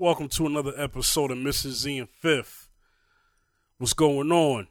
Welcome 0.00 0.28
to 0.30 0.46
another 0.46 0.72
episode 0.78 1.30
of 1.30 1.36
Mrs. 1.36 1.72
Z 1.72 1.98
and 1.98 2.08
Fifth. 2.08 2.70
What's 3.76 3.92
going 3.92 4.32
on? 4.32 4.68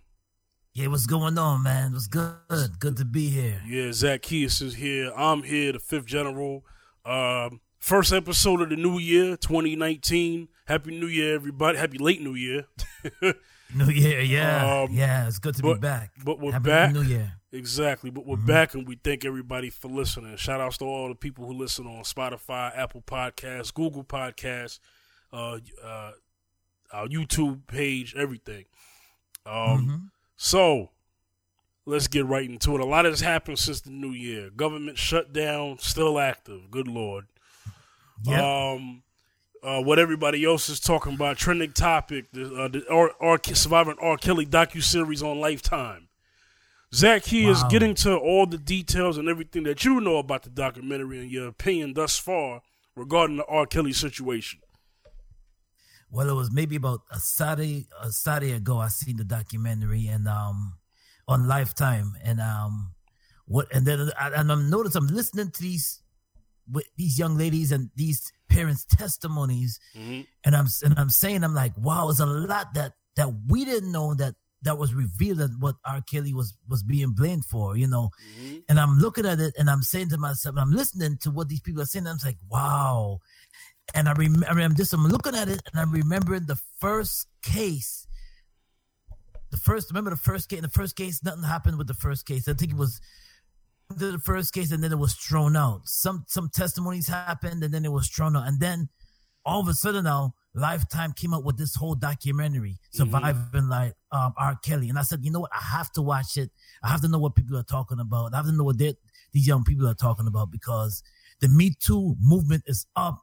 Yeah, 0.73 0.87
what's 0.87 1.05
going 1.05 1.37
on, 1.37 1.61
man? 1.61 1.93
What's 1.93 2.07
good? 2.07 2.79
Good 2.79 2.97
to 2.97 3.05
be 3.05 3.29
here. 3.29 3.61
Yeah, 3.63 3.91
Zacchaeus 3.91 4.59
is 4.59 4.73
here. 4.73 5.11
I'm 5.15 5.43
here, 5.43 5.73
the 5.73 5.77
fifth 5.77 6.07
general. 6.07 6.65
Um, 7.05 7.61
first 7.77 8.11
episode 8.11 8.59
of 8.63 8.69
the 8.71 8.75
new 8.75 8.97
year, 8.97 9.37
2019. 9.37 10.47
Happy 10.65 10.99
New 10.99 11.05
Year, 11.05 11.35
everybody. 11.35 11.77
Happy 11.77 11.99
late 11.99 12.23
New 12.23 12.33
Year. 12.33 12.65
New 13.75 13.85
Year, 13.85 14.21
yeah. 14.21 14.81
Um, 14.81 14.93
yeah, 14.95 15.27
it's 15.27 15.37
good 15.37 15.53
to 15.57 15.61
but- 15.61 15.75
be 15.75 15.79
back. 15.81 16.09
but 16.25 16.39
we're 16.39 16.53
Happy 16.53 16.69
back. 16.69 16.91
New 16.91 17.03
Year. 17.03 17.33
Exactly, 17.51 18.09
but 18.09 18.25
we're 18.25 18.35
back 18.35 18.73
and 18.73 18.87
we 18.87 18.95
thank 19.03 19.25
everybody 19.25 19.69
for 19.69 19.89
listening. 19.89 20.37
Shout 20.37 20.59
outs 20.59 20.79
to 20.79 20.85
all 20.85 21.07
the 21.07 21.13
people 21.13 21.45
who 21.45 21.53
listen 21.53 21.85
on 21.85 22.01
Spotify, 22.03 22.75
Apple 22.75 23.01
Podcasts, 23.01 23.71
Google 23.71 24.03
Podcasts, 24.03 24.79
uh, 25.31 25.59
uh, 25.83 26.11
our 26.91 27.07
YouTube 27.07 27.67
page, 27.67 28.15
everything. 28.15 28.65
Um, 29.45 30.11
So 30.41 30.91
let's 31.85 32.07
get 32.07 32.25
right 32.25 32.49
into 32.49 32.75
it. 32.75 32.81
A 32.81 32.85
lot 32.85 33.05
has 33.05 33.19
happened 33.21 33.59
since 33.59 33.81
the 33.81 33.89
new 33.89 34.11
year. 34.11 34.49
Government 34.49 34.97
shutdown 34.97 35.77
still 35.79 36.17
active. 36.17 36.71
Good 36.71 36.87
lord. 36.87 37.25
Yep. 38.23 38.41
Um, 38.41 39.03
uh, 39.61 39.81
what 39.81 39.99
everybody 39.99 40.45
else 40.45 40.69
is 40.69 40.79
talking 40.79 41.13
about, 41.13 41.37
trending 41.37 41.73
topic, 41.73 42.31
the, 42.31 42.55
uh, 42.55 42.67
the 42.69 42.85
R, 42.89 43.11
R, 43.19 43.39
surviving 43.53 43.97
R. 44.01 44.15
Kelly 44.17 44.45
docu 44.45 44.81
series 44.81 45.21
on 45.21 45.41
Lifetime. 45.41 46.07
Zach, 46.93 47.25
he 47.25 47.47
is 47.47 47.63
getting 47.65 47.93
to 47.95 48.15
all 48.17 48.47
the 48.47 48.57
details 48.57 49.17
and 49.17 49.29
everything 49.29 49.63
that 49.63 49.85
you 49.85 49.99
know 50.01 50.17
about 50.17 50.43
the 50.43 50.49
documentary 50.49 51.19
and 51.19 51.29
your 51.29 51.47
opinion 51.49 51.93
thus 51.93 52.17
far 52.17 52.61
regarding 52.95 53.37
the 53.37 53.45
R. 53.45 53.65
Kelly 53.65 53.93
situation. 53.93 54.61
Well, 56.11 56.29
it 56.29 56.33
was 56.33 56.51
maybe 56.51 56.75
about 56.75 57.01
a 57.11 57.19
Saturday, 57.19 57.87
a 58.01 58.11
Saturday 58.11 58.53
ago. 58.53 58.77
I 58.79 58.87
seen 58.89 59.17
the 59.17 59.23
documentary 59.23 60.07
and 60.07 60.27
um 60.27 60.77
on 61.27 61.47
Lifetime 61.47 62.15
and 62.23 62.39
um 62.41 62.93
what 63.45 63.67
and 63.73 63.85
then 63.85 64.11
I, 64.19 64.29
and 64.31 64.51
I'm 64.51 64.69
notice 64.69 64.95
I'm 64.95 65.07
listening 65.07 65.51
to 65.51 65.61
these 65.61 66.01
with 66.71 66.85
these 66.97 67.17
young 67.17 67.37
ladies 67.37 67.71
and 67.71 67.89
these 67.95 68.31
parents' 68.47 68.85
testimonies, 68.85 69.79
Mhm. 69.95 70.25
and 70.43 70.55
I'm 70.55 70.67
and 70.83 70.97
I'm 70.99 71.09
saying 71.09 71.43
I'm 71.43 71.53
like, 71.55 71.73
wow, 71.77 72.05
there's 72.07 72.19
a 72.19 72.25
lot 72.25 72.73
that 72.75 72.93
that 73.15 73.29
we 73.47 73.65
didn't 73.65 73.91
know 73.91 74.13
that 74.15 74.35
that 74.61 74.77
was 74.77 74.93
revealed 74.93 75.39
and 75.39 75.61
what 75.61 75.77
R. 75.85 76.01
Kelly 76.01 76.33
was 76.33 76.53
was 76.67 76.83
being 76.83 77.11
blamed 77.13 77.45
for, 77.45 77.77
you 77.77 77.87
know. 77.87 78.09
Mhm. 78.37 78.63
And 78.69 78.79
I'm 78.79 78.97
looking 78.99 79.25
at 79.25 79.39
it 79.39 79.53
and 79.57 79.69
I'm 79.69 79.81
saying 79.83 80.09
to 80.09 80.17
myself, 80.17 80.55
I'm 80.57 80.71
listening 80.71 81.17
to 81.19 81.31
what 81.31 81.47
these 81.49 81.61
people 81.61 81.81
are 81.81 81.85
saying. 81.85 82.05
And 82.07 82.19
I'm 82.19 82.25
like, 82.27 82.37
wow. 82.49 83.19
And 83.93 84.07
I 84.07 84.13
remember, 84.13 84.47
I'm 84.47 84.75
just, 84.75 84.93
I'm 84.93 85.05
looking 85.05 85.35
at 85.35 85.49
it 85.49 85.61
and 85.71 85.79
I'm 85.79 85.91
remembering 85.91 86.45
the 86.45 86.59
first 86.79 87.27
case. 87.41 88.07
The 89.51 89.57
first, 89.57 89.89
remember 89.89 90.11
the 90.11 90.17
first 90.17 90.49
case? 90.49 90.59
In 90.59 90.63
The 90.63 90.69
first 90.69 90.95
case, 90.95 91.23
nothing 91.23 91.43
happened 91.43 91.77
with 91.77 91.87
the 91.87 91.93
first 91.93 92.25
case. 92.25 92.47
I 92.47 92.53
think 92.53 92.71
it 92.71 92.77
was 92.77 93.01
the 93.89 94.19
first 94.19 94.53
case 94.53 94.71
and 94.71 94.83
then 94.83 94.91
it 94.91 94.99
was 94.99 95.15
thrown 95.15 95.55
out. 95.55 95.81
Some 95.85 96.23
some 96.27 96.49
testimonies 96.53 97.07
happened 97.07 97.63
and 97.63 97.73
then 97.73 97.85
it 97.85 97.91
was 97.91 98.07
thrown 98.07 98.35
out. 98.35 98.47
And 98.47 98.59
then 98.59 98.89
all 99.45 99.61
of 99.61 99.67
a 99.67 99.73
sudden 99.73 100.03
now, 100.03 100.35
Lifetime 100.53 101.13
came 101.13 101.33
up 101.33 101.43
with 101.43 101.57
this 101.57 101.75
whole 101.75 101.95
documentary, 101.95 102.77
Surviving 102.91 103.69
like 103.69 103.93
um, 104.11 104.33
R. 104.37 104.57
Kelly. 104.63 104.89
And 104.89 104.97
I 104.97 105.03
said, 105.03 105.23
you 105.23 105.31
know 105.31 105.41
what? 105.41 105.51
I 105.53 105.77
have 105.77 105.91
to 105.93 106.01
watch 106.01 106.37
it. 106.37 106.51
I 106.83 106.89
have 106.89 107.01
to 107.01 107.07
know 107.07 107.19
what 107.19 107.35
people 107.35 107.57
are 107.57 107.63
talking 107.63 107.99
about. 107.99 108.33
I 108.33 108.37
have 108.37 108.45
to 108.45 108.51
know 108.51 108.63
what 108.63 108.77
these 108.77 108.97
young 109.33 109.63
people 109.63 109.87
are 109.87 109.93
talking 109.93 110.27
about 110.27 110.51
because 110.51 111.03
the 111.39 111.47
Me 111.47 111.73
Too 111.79 112.15
movement 112.19 112.63
is 112.67 112.85
up. 112.95 113.21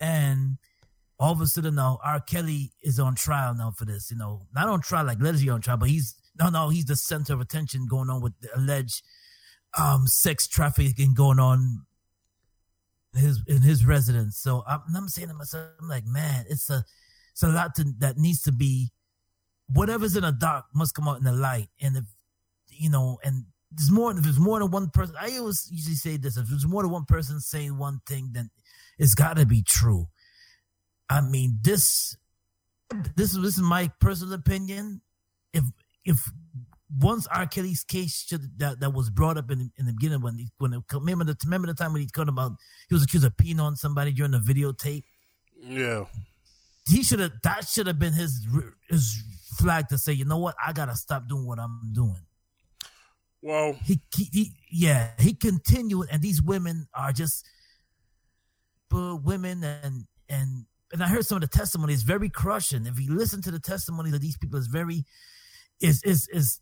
And 0.00 0.58
all 1.18 1.32
of 1.32 1.40
a 1.40 1.46
sudden 1.46 1.76
now, 1.76 1.98
R. 2.04 2.20
Kelly 2.20 2.72
is 2.82 2.98
on 2.98 3.14
trial 3.14 3.54
now 3.54 3.70
for 3.70 3.84
this. 3.84 4.10
You 4.10 4.16
know, 4.16 4.46
not 4.54 4.68
on 4.68 4.80
trial 4.80 5.06
like 5.06 5.20
Leslie 5.20 5.48
on 5.48 5.60
trial, 5.60 5.76
but 5.76 5.88
he's 5.88 6.14
no, 6.38 6.50
no, 6.50 6.68
he's 6.68 6.86
the 6.86 6.96
center 6.96 7.32
of 7.32 7.40
attention 7.40 7.86
going 7.86 8.10
on 8.10 8.20
with 8.20 8.32
the 8.40 8.48
alleged 8.56 9.02
um, 9.78 10.06
sex 10.06 10.46
trafficking 10.46 11.14
going 11.14 11.38
on 11.38 11.86
his 13.14 13.40
in 13.46 13.62
his 13.62 13.84
residence. 13.84 14.36
So 14.36 14.64
I'm, 14.66 14.80
I'm 14.94 15.08
saying 15.08 15.28
to 15.28 15.34
myself, 15.34 15.68
I'm 15.80 15.88
like, 15.88 16.06
man, 16.06 16.44
it's 16.48 16.68
a 16.70 16.84
it's 17.32 17.42
a 17.42 17.48
lot 17.48 17.74
to, 17.76 17.84
that 17.98 18.16
needs 18.16 18.42
to 18.42 18.52
be 18.52 18.92
whatever's 19.66 20.16
in 20.16 20.22
the 20.22 20.32
dark 20.32 20.66
must 20.74 20.94
come 20.94 21.08
out 21.08 21.18
in 21.18 21.24
the 21.24 21.32
light. 21.32 21.68
And 21.80 21.96
if 21.96 22.04
you 22.68 22.90
know, 22.90 23.18
and 23.22 23.46
there's 23.76 23.90
more 23.90 24.10
if 24.12 24.22
there's 24.22 24.38
more 24.38 24.58
than 24.58 24.70
one 24.70 24.90
person. 24.90 25.14
I 25.20 25.36
always 25.38 25.68
usually 25.70 25.96
say 25.96 26.16
this: 26.16 26.36
if 26.36 26.48
there's 26.48 26.66
more 26.66 26.82
than 26.82 26.92
one 26.92 27.04
person 27.04 27.40
saying 27.40 27.76
one 27.78 28.00
thing, 28.06 28.30
then 28.32 28.50
it's 28.98 29.14
got 29.14 29.36
to 29.36 29.46
be 29.46 29.62
true. 29.62 30.08
I 31.08 31.20
mean, 31.20 31.58
this 31.62 32.16
this 33.16 33.34
is 33.34 33.42
this 33.42 33.56
is 33.56 33.62
my 33.62 33.90
personal 34.00 34.34
opinion. 34.34 35.00
If 35.52 35.64
if 36.04 36.18
once 37.00 37.26
R. 37.28 37.46
Kelly's 37.46 37.82
case 37.84 38.24
should, 38.28 38.58
that 38.58 38.80
that 38.80 38.92
was 38.92 39.10
brought 39.10 39.36
up 39.36 39.50
in 39.50 39.58
the, 39.58 39.70
in 39.78 39.86
the 39.86 39.92
beginning 39.92 40.20
when 40.20 40.38
he, 40.38 40.50
when 40.58 40.72
it, 40.72 40.82
remember 40.92 41.24
the 41.24 41.36
remember 41.44 41.66
the 41.68 41.74
time 41.74 41.92
when 41.92 42.02
he 42.02 42.06
talking 42.06 42.28
about 42.28 42.52
he 42.88 42.94
was 42.94 43.02
accused 43.02 43.24
of 43.24 43.36
peeing 43.36 43.60
on 43.60 43.76
somebody 43.76 44.12
during 44.12 44.32
the 44.32 44.38
videotape. 44.38 45.04
Yeah. 45.60 46.04
He 46.88 47.02
should 47.02 47.20
have 47.20 47.32
that 47.42 47.66
should 47.66 47.86
have 47.86 47.98
been 47.98 48.12
his 48.12 48.46
his 48.88 49.22
flag 49.58 49.88
to 49.88 49.98
say, 49.98 50.12
you 50.12 50.24
know 50.24 50.38
what, 50.38 50.54
I 50.64 50.72
gotta 50.72 50.94
stop 50.94 51.28
doing 51.28 51.46
what 51.46 51.58
I'm 51.58 51.80
doing. 51.92 52.20
Well, 53.44 53.76
He, 53.84 54.00
he, 54.16 54.24
he 54.32 54.52
yeah, 54.72 55.10
he 55.18 55.34
continued, 55.34 56.08
and 56.10 56.22
these 56.22 56.40
women 56.40 56.88
are 56.94 57.12
just 57.12 57.44
women, 58.90 59.62
and 59.62 60.06
and 60.30 60.64
and 60.90 61.02
I 61.02 61.08
heard 61.08 61.26
some 61.26 61.36
of 61.36 61.42
the 61.42 61.48
testimonies 61.58 62.04
very 62.04 62.30
crushing. 62.30 62.86
If 62.86 62.98
you 62.98 63.14
listen 63.14 63.42
to 63.42 63.50
the 63.50 63.58
testimonies 63.58 64.14
of 64.14 64.22
these 64.22 64.38
people, 64.38 64.58
it's 64.58 64.68
very 64.68 65.04
is 65.78 66.02
is 66.04 66.26
is 66.28 66.60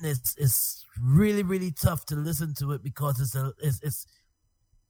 it's 0.00 0.34
it's 0.36 0.84
really 1.00 1.44
really 1.44 1.70
tough 1.70 2.06
to 2.06 2.16
listen 2.16 2.54
to 2.54 2.72
it 2.72 2.82
because 2.82 3.20
it's 3.20 3.36
a 3.36 3.52
it's, 3.62 3.80
it's 3.84 4.06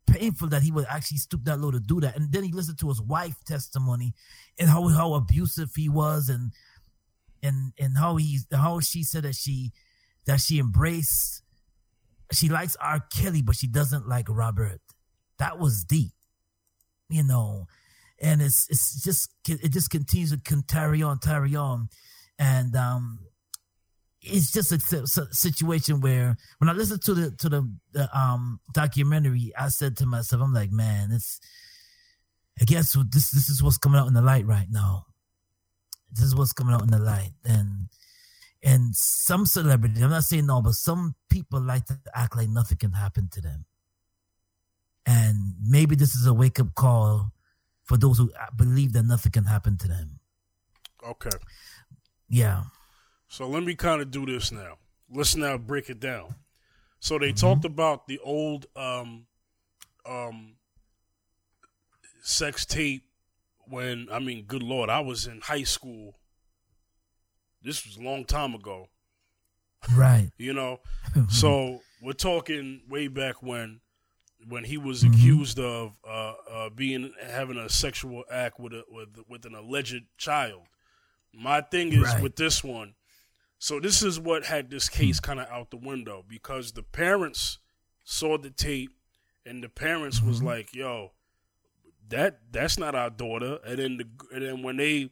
painful 0.06 0.48
that 0.48 0.62
he 0.62 0.72
would 0.72 0.86
actually 0.88 1.18
stoop 1.18 1.44
that 1.44 1.60
low 1.60 1.70
to 1.70 1.80
do 1.80 2.00
that. 2.00 2.16
And 2.16 2.32
then 2.32 2.44
he 2.44 2.52
listened 2.52 2.78
to 2.78 2.88
his 2.88 3.02
wife 3.02 3.36
testimony 3.44 4.14
and 4.58 4.70
how 4.70 4.88
how 4.88 5.12
abusive 5.12 5.74
he 5.76 5.90
was 5.90 6.30
and 6.30 6.52
and 7.42 7.74
and 7.78 7.98
how 7.98 8.16
he 8.16 8.38
how 8.50 8.80
she 8.80 9.02
said 9.02 9.24
that 9.24 9.34
she 9.34 9.72
that 10.26 10.40
she 10.40 10.58
embraced 10.58 11.42
she 12.32 12.48
likes 12.48 12.76
R. 12.80 13.00
Kelly, 13.14 13.42
but 13.42 13.56
she 13.56 13.66
doesn't 13.66 14.08
like 14.08 14.26
Robert. 14.28 14.80
That 15.38 15.58
was 15.58 15.84
deep, 15.84 16.12
you 17.08 17.22
know. 17.22 17.66
And 18.20 18.40
it's 18.40 18.68
it's 18.70 19.02
just 19.02 19.30
it 19.48 19.72
just 19.72 19.90
continues 19.90 20.30
to 20.30 20.62
carry 20.68 21.02
on, 21.02 21.18
carry 21.18 21.56
on, 21.56 21.88
and 22.38 22.74
um, 22.76 23.18
it's 24.20 24.52
just 24.52 24.70
a, 24.70 24.78
si- 25.06 25.22
situation 25.32 26.00
where 26.00 26.36
when 26.58 26.70
I 26.70 26.72
listened 26.72 27.02
to 27.02 27.14
the 27.14 27.30
to 27.32 27.48
the, 27.48 27.76
the 27.92 28.18
um 28.18 28.60
documentary, 28.72 29.52
I 29.58 29.68
said 29.68 29.96
to 29.98 30.06
myself, 30.06 30.40
I'm 30.42 30.54
like, 30.54 30.70
man, 30.70 31.10
it's 31.10 31.40
I 32.60 32.64
guess 32.64 32.92
this 33.10 33.30
this 33.30 33.50
is 33.50 33.62
what's 33.62 33.78
coming 33.78 33.98
out 33.98 34.06
in 34.06 34.14
the 34.14 34.22
light 34.22 34.46
right 34.46 34.68
now. 34.70 35.06
This 36.12 36.24
is 36.24 36.36
what's 36.36 36.52
coming 36.52 36.74
out 36.74 36.82
in 36.82 36.90
the 36.90 36.98
light, 36.98 37.32
and 37.44 37.88
and 38.62 38.94
some 38.94 39.46
celebrities, 39.46 40.02
I'm 40.02 40.10
not 40.10 40.24
saying 40.24 40.46
no, 40.46 40.62
but 40.62 40.74
some 40.74 41.14
people 41.28 41.60
like 41.60 41.86
to 41.86 41.98
act 42.14 42.36
like 42.36 42.48
nothing 42.48 42.78
can 42.78 42.92
happen 42.92 43.28
to 43.32 43.40
them. 43.40 43.64
And 45.04 45.54
maybe 45.60 45.96
this 45.96 46.14
is 46.14 46.26
a 46.26 46.34
wake 46.34 46.60
up 46.60 46.74
call 46.74 47.32
for 47.84 47.96
those 47.96 48.18
who 48.18 48.32
believe 48.56 48.92
that 48.92 49.02
nothing 49.04 49.32
can 49.32 49.44
happen 49.44 49.76
to 49.78 49.88
them. 49.88 50.20
okay. 51.04 51.38
Yeah. 52.28 52.64
So 53.28 53.48
let 53.48 53.62
me 53.62 53.74
kind 53.74 54.00
of 54.02 54.10
do 54.10 54.26
this 54.26 54.52
now. 54.52 54.78
Let's 55.10 55.36
now 55.36 55.58
break 55.58 55.90
it 55.90 56.00
down. 56.00 56.34
So 57.00 57.18
they 57.18 57.32
Mm-hmm. 57.32 57.32
talked 57.32 57.64
about 57.64 58.06
the 58.06 58.18
old 58.20 58.66
um 58.76 59.26
um 60.06 60.54
sex 62.22 62.64
tape 62.64 63.04
when 63.66 64.08
I 64.10 64.18
mean, 64.18 64.44
good 64.44 64.62
lord, 64.62 64.90
I 64.90 65.00
was 65.00 65.26
in 65.26 65.40
high 65.40 65.64
school. 65.64 66.16
This 67.64 67.86
was 67.86 67.96
a 67.96 68.02
long 68.02 68.24
time 68.24 68.54
ago, 68.54 68.88
Right. 69.94 70.30
you 70.38 70.52
know. 70.52 70.80
so 71.28 71.80
we're 72.00 72.12
talking 72.12 72.82
way 72.88 73.08
back 73.08 73.42
when 73.42 73.80
when 74.48 74.64
he 74.64 74.76
was 74.76 75.02
Mm-hmm. 75.04 75.14
accused 75.14 75.58
of 75.60 75.96
uh, 76.06 76.34
uh, 76.50 76.70
being 76.70 77.12
having 77.24 77.56
a 77.58 77.68
sexual 77.68 78.24
act 78.30 78.58
with 78.58 78.72
a 78.72 78.84
with 78.88 79.08
with 79.28 79.44
an 79.46 79.54
alleged 79.54 80.02
child. 80.18 80.62
My 81.32 81.60
thing 81.60 81.92
is 81.92 82.02
Right. 82.02 82.22
with 82.22 82.36
this 82.36 82.62
one. 82.64 82.94
So 83.58 83.78
this 83.78 84.02
is 84.02 84.18
what 84.18 84.44
had 84.46 84.70
this 84.70 84.88
case 84.88 85.20
kind 85.20 85.38
of 85.38 85.48
out 85.48 85.70
the 85.70 85.76
window 85.76 86.24
because 86.28 86.72
the 86.72 86.82
parents 86.82 87.58
saw 88.04 88.36
the 88.36 88.50
tape 88.50 88.90
and 89.46 89.62
the 89.62 89.68
parents 89.68 90.20
was 90.20 90.42
like, 90.42 90.74
"Yo, 90.74 91.12
that 92.08 92.40
that's 92.50 92.76
not 92.78 92.96
our 92.96 93.10
daughter." 93.10 93.58
And 93.64 93.78
then 93.78 93.96
the 93.98 94.06
and 94.34 94.42
then 94.44 94.62
when 94.62 94.76
they 94.78 95.10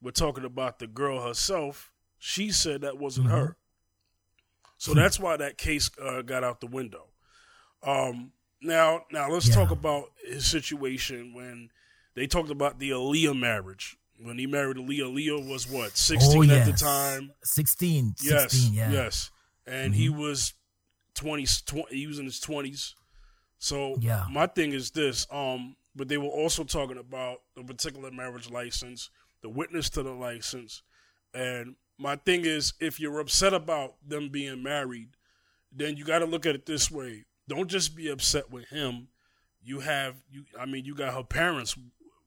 were 0.00 0.10
talking 0.10 0.44
about 0.44 0.80
the 0.80 0.88
girl 0.88 1.24
herself, 1.24 1.91
she 2.24 2.52
said 2.52 2.82
that 2.82 2.98
wasn't 2.98 3.26
her. 3.26 3.56
So 4.78 4.94
that's 4.94 5.18
why 5.18 5.36
that 5.36 5.58
case 5.58 5.90
uh, 6.00 6.22
got 6.22 6.44
out 6.44 6.60
the 6.60 6.68
window. 6.68 7.06
Um, 7.82 8.30
now, 8.60 9.04
now 9.10 9.28
let's 9.28 9.48
Yeah. 9.48 9.56
talk 9.56 9.72
about 9.72 10.12
his 10.24 10.48
situation 10.48 11.34
when 11.34 11.70
they 12.14 12.28
talked 12.28 12.50
about 12.50 12.78
the 12.78 12.90
Aaliyah 12.90 13.36
marriage 13.36 13.96
when 14.20 14.38
he 14.38 14.46
married 14.46 14.76
Aaliyah. 14.76 15.12
Aaliyah 15.12 15.48
was 15.50 15.68
what 15.68 15.96
sixteen 15.96 16.48
oh, 16.50 16.54
at 16.54 16.66
the 16.66 16.72
time. 16.72 17.32
16, 17.42 18.14
Yes, 18.22 18.52
16, 18.52 18.72
yeah. 18.74 18.84
Mm-hmm. 18.84 18.92
yes, 18.94 19.30
and 19.66 19.94
he 19.96 20.08
was 20.08 20.54
20, 21.14 21.44
20 21.66 21.86
He 21.96 22.06
was 22.06 22.20
in 22.20 22.24
his 22.26 22.38
twenties. 22.38 22.94
So 23.58 23.96
Yeah. 24.00 24.26
my 24.30 24.46
thing 24.46 24.72
is 24.72 24.92
this. 24.92 25.26
Um, 25.30 25.74
but 25.96 26.06
they 26.08 26.18
were 26.18 26.28
also 26.28 26.62
talking 26.62 26.98
about 26.98 27.42
the 27.56 27.64
particular 27.64 28.12
marriage 28.12 28.48
license, 28.48 29.10
the 29.42 29.48
witness 29.48 29.90
to 29.90 30.04
the 30.04 30.12
license, 30.12 30.82
and 31.34 31.74
my 31.98 32.16
thing 32.16 32.44
is, 32.44 32.72
if 32.80 32.98
you're 32.98 33.20
upset 33.20 33.54
about 33.54 33.94
them 34.06 34.28
being 34.28 34.62
married, 34.62 35.10
then 35.70 35.96
you 35.96 36.04
got 36.04 36.18
to 36.20 36.26
look 36.26 36.46
at 36.46 36.54
it 36.54 36.66
this 36.66 36.90
way. 36.90 37.24
Don't 37.48 37.68
just 37.68 37.94
be 37.96 38.08
upset 38.08 38.50
with 38.50 38.66
him. 38.68 39.08
You 39.62 39.80
have 39.80 40.16
you. 40.30 40.44
I 40.58 40.66
mean, 40.66 40.84
you 40.84 40.94
got 40.94 41.14
her 41.14 41.22
parents. 41.22 41.76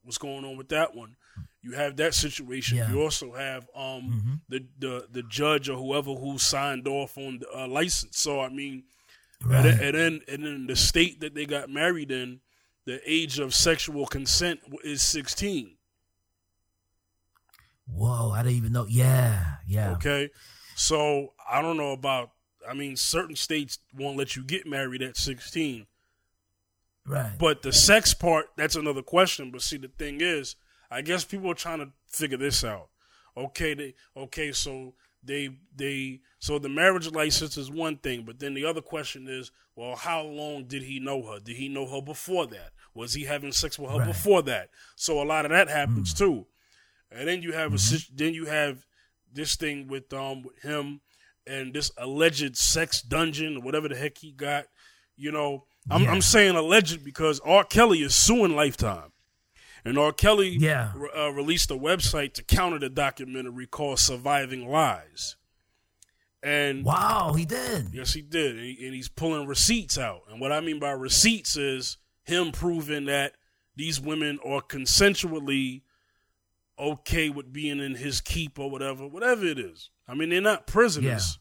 What's 0.04 0.18
going 0.18 0.46
on 0.46 0.56
with 0.58 0.70
that 0.70 0.96
one? 0.96 1.16
You 1.62 1.72
have 1.72 1.96
that 1.98 2.14
situation. 2.14 2.78
Yeah. 2.78 2.92
You 2.92 3.02
also 3.02 3.34
have 3.34 3.68
um 3.76 4.42
the, 4.50 4.66
the 4.80 5.08
the 5.12 5.24
judge 5.24 5.68
or 5.68 5.78
whoever 5.78 6.14
who 6.14 6.38
signed 6.38 6.88
off 6.88 7.18
on 7.18 7.40
the 7.40 7.50
uh, 7.58 7.68
license. 7.68 8.18
So 8.20 8.40
I 8.40 8.50
mean, 8.50 8.84
Right. 9.44 9.66
and, 9.66 9.80
and 9.82 9.96
then 9.96 10.22
and 10.30 10.46
then 10.46 10.68
the 10.68 10.76
state 10.76 11.20
that 11.22 11.34
they 11.36 11.46
got 11.46 11.70
married 11.70 12.12
in, 12.12 12.40
the 12.86 13.02
age 13.06 13.40
of 13.40 13.54
sexual 13.54 14.06
consent 14.06 14.60
is 14.84 15.02
sixteen. 15.02 15.76
Whoa, 17.88 18.32
I 18.32 18.44
didn't 18.44 18.58
even 18.58 18.72
know. 18.74 18.86
Yeah, 18.88 19.58
yeah. 19.68 19.92
Okay, 19.94 20.30
so 20.76 21.34
I 21.50 21.62
don't 21.62 21.78
know 21.78 21.92
about. 21.92 22.32
I 22.68 22.74
mean, 22.74 22.96
certain 22.96 23.36
states 23.36 23.78
won't 23.96 24.18
let 24.18 24.36
you 24.36 24.44
get 24.44 24.66
married 24.66 25.04
at 25.04 25.18
sixteen, 25.18 25.86
Right. 27.06 27.38
but 27.38 27.62
the 27.62 27.72
sex 27.72 28.14
part 28.14 28.48
that's 28.58 28.76
another 28.76 29.04
question. 29.04 29.52
But 29.52 29.62
see, 29.62 29.78
the 29.78 29.88
thing 29.88 30.20
is, 30.22 30.56
I 30.90 31.02
guess 31.02 31.24
people 31.24 31.52
are 31.52 31.56
trying 31.56 31.80
to 31.80 31.90
figure 32.08 32.38
this 32.38 32.64
out. 32.64 32.90
Okay, 33.38 33.74
they 33.76 33.94
okay, 34.18 34.52
so 34.52 34.96
they 35.24 35.50
they 35.76 36.22
so 36.40 36.58
the 36.58 36.70
marriage 36.70 37.12
license 37.12 37.58
is 37.58 37.70
one 37.70 37.98
thing, 37.98 38.24
but 38.26 38.40
then 38.40 38.54
the 38.54 38.66
other 38.66 38.82
question 38.82 39.28
is, 39.28 39.52
well, 39.76 39.96
how 39.96 40.24
long 40.24 40.66
did 40.66 40.84
he 40.84 41.00
know 41.00 41.22
her? 41.32 41.40
Did 41.40 41.58
he 41.58 41.68
know 41.68 41.88
her 41.88 42.02
before 42.02 42.48
that? 42.48 42.72
Was 42.94 43.14
he 43.14 43.26
having 43.26 43.52
sex 43.52 43.78
with 43.78 43.92
her 43.92 43.98
Right. 44.00 44.08
before 44.08 44.42
that? 44.44 44.70
So 44.96 45.22
a 45.22 45.26
lot 45.26 45.46
of 45.46 45.52
that 45.52 45.68
happens 45.70 46.12
hmm. 46.12 46.18
too. 46.18 46.48
And 47.16 47.28
then 47.28 47.42
you 47.42 47.54
have 47.54 47.74
a 47.74 47.78
then 48.14 48.34
you 48.34 48.46
have 48.46 48.86
this 49.32 49.56
thing 49.56 49.88
with 49.88 50.12
um 50.14 50.44
with 50.44 50.60
him 50.62 51.02
and 51.48 51.74
this 51.74 51.92
alleged 51.98 52.58
sex 52.58 53.02
dungeon 53.02 53.58
or 53.58 53.62
whatever 53.62 53.88
the 53.88 53.96
heck 53.96 54.18
he 54.18 54.32
got. 54.32 54.66
You 55.16 55.32
know, 55.32 55.66
I'm 55.90 56.04
Yeah. 56.04 56.12
I'm 56.12 56.22
saying 56.22 56.56
alleged 56.56 57.04
because 57.04 57.40
R. 57.42 57.64
Kelly 57.64 58.02
is 58.02 58.16
suing 58.16 58.56
Lifetime. 58.56 59.12
And 59.86 60.00
R. 60.00 60.12
Kelly 60.12 60.50
Yeah. 60.60 60.92
re- 60.96 61.10
uh, 61.16 61.30
released 61.30 61.70
a 61.70 61.76
website 61.76 62.34
to 62.34 62.44
counter 62.44 62.80
the 62.80 62.90
documentary 62.90 63.68
called 63.68 64.00
Surviving 64.00 64.68
Lies. 64.68 65.36
And 66.44 66.84
Wow, 66.86 67.34
he 67.38 67.46
did. 67.46 67.94
yes, 67.94 68.14
he 68.14 68.22
did. 68.22 68.56
And, 68.58 68.66
he- 68.66 68.86
and 68.86 68.94
he's 68.96 69.10
pulling 69.10 69.48
receipts 69.48 69.98
out. 69.98 70.22
And 70.30 70.40
what 70.40 70.52
I 70.52 70.60
mean 70.60 70.80
by 70.80 70.92
receipts 70.92 71.56
is 71.56 71.98
him 72.24 72.52
proving 72.52 73.06
that 73.06 73.36
these 73.76 74.00
women 74.00 74.40
are 74.46 74.62
consensually 74.62 75.82
okay 76.78 77.30
with 77.30 77.54
being 77.54 77.80
in 77.80 77.96
his 77.96 78.22
keep 78.22 78.60
or 78.60 78.70
whatever, 78.70 79.08
whatever 79.08 79.46
it 79.46 79.58
is. 79.60 79.90
I 80.08 80.14
mean, 80.14 80.30
they're 80.30 80.42
not 80.42 80.68
prisoners. 80.68 81.40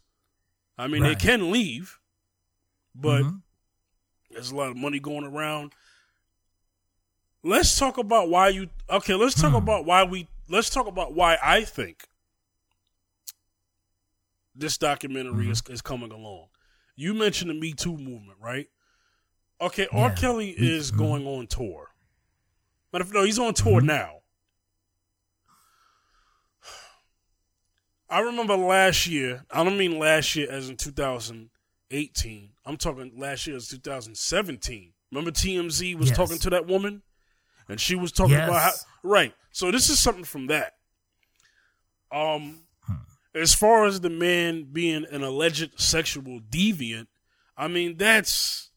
I 0.79 0.87
mean, 0.89 1.03
Right. 1.03 1.19
they 1.19 1.25
can 1.27 1.51
leave, 1.51 1.99
but 2.95 3.23
Mhm. 3.23 3.43
there's 4.31 4.51
a 4.51 4.57
lot 4.57 4.71
of 4.71 4.77
money 4.77 4.99
going 5.01 5.25
around. 5.25 5.75
Let's 7.43 7.77
talk 7.79 7.99
about 7.99 8.29
why 8.31 8.49
you. 8.49 8.71
Okay, 8.89 9.15
let's 9.15 9.35
talk 9.41 9.51
Hmm. 9.51 9.57
about 9.57 9.85
why 9.85 10.03
we. 10.05 10.29
Let's 10.49 10.71
talk 10.71 10.87
about 10.87 11.15
why 11.15 11.39
I 11.43 11.65
think 11.65 12.09
this 14.55 14.79
documentary 14.79 15.51
is, 15.51 15.63
is 15.69 15.83
coming 15.83 16.13
along. 16.13 16.49
You 16.97 17.13
mentioned 17.15 17.51
the 17.51 17.55
Me 17.55 17.73
Too 17.73 17.97
movement, 17.97 18.39
right? 18.41 18.69
Okay, 19.61 19.87
R. 19.93 20.15
Kelly 20.15 20.51
is 20.51 20.91
going 20.91 21.27
on 21.27 21.47
tour. 21.47 21.95
But 22.91 23.01
if 23.01 23.13
no, 23.13 23.23
he's 23.25 23.39
on 23.39 23.55
tour 23.55 23.81
now. 23.81 24.21
I 28.15 28.21
remember 28.21 28.57
last 28.57 29.09
year. 29.09 29.45
I 29.51 29.65
don't 29.65 29.77
mean 29.77 29.99
last 29.99 30.37
year 30.37 30.49
as 30.49 30.69
in 30.69 30.77
2018. 30.77 32.51
I'm 32.65 32.77
talking 32.77 33.11
last 33.17 33.45
year 33.49 33.57
as 33.57 33.67
2017. 33.67 34.93
Remember 35.11 35.33
TMZ 35.33 35.97
was 35.97 36.11
Yes. 36.11 36.17
talking 36.17 36.39
to 36.39 36.51
that 36.51 36.67
woman, 36.67 37.03
and 37.69 37.81
she 37.81 37.97
was 37.97 38.13
talking 38.13 38.37
about 38.37 38.63
how 38.63 38.71
right. 39.03 39.35
So 39.51 39.73
this 39.73 39.91
is 39.91 39.99
something 39.99 40.23
from 40.23 40.47
that. 40.47 40.75
Um, 42.13 42.69
as 43.35 43.53
far 43.53 43.85
as 43.85 44.01
the 44.01 44.11
man 44.11 44.69
being 44.73 45.05
an 45.11 45.25
alleged 45.25 45.81
sexual 45.81 46.39
deviant, 46.41 47.09
I 47.57 47.67
mean 47.67 47.97
that's 47.97 48.71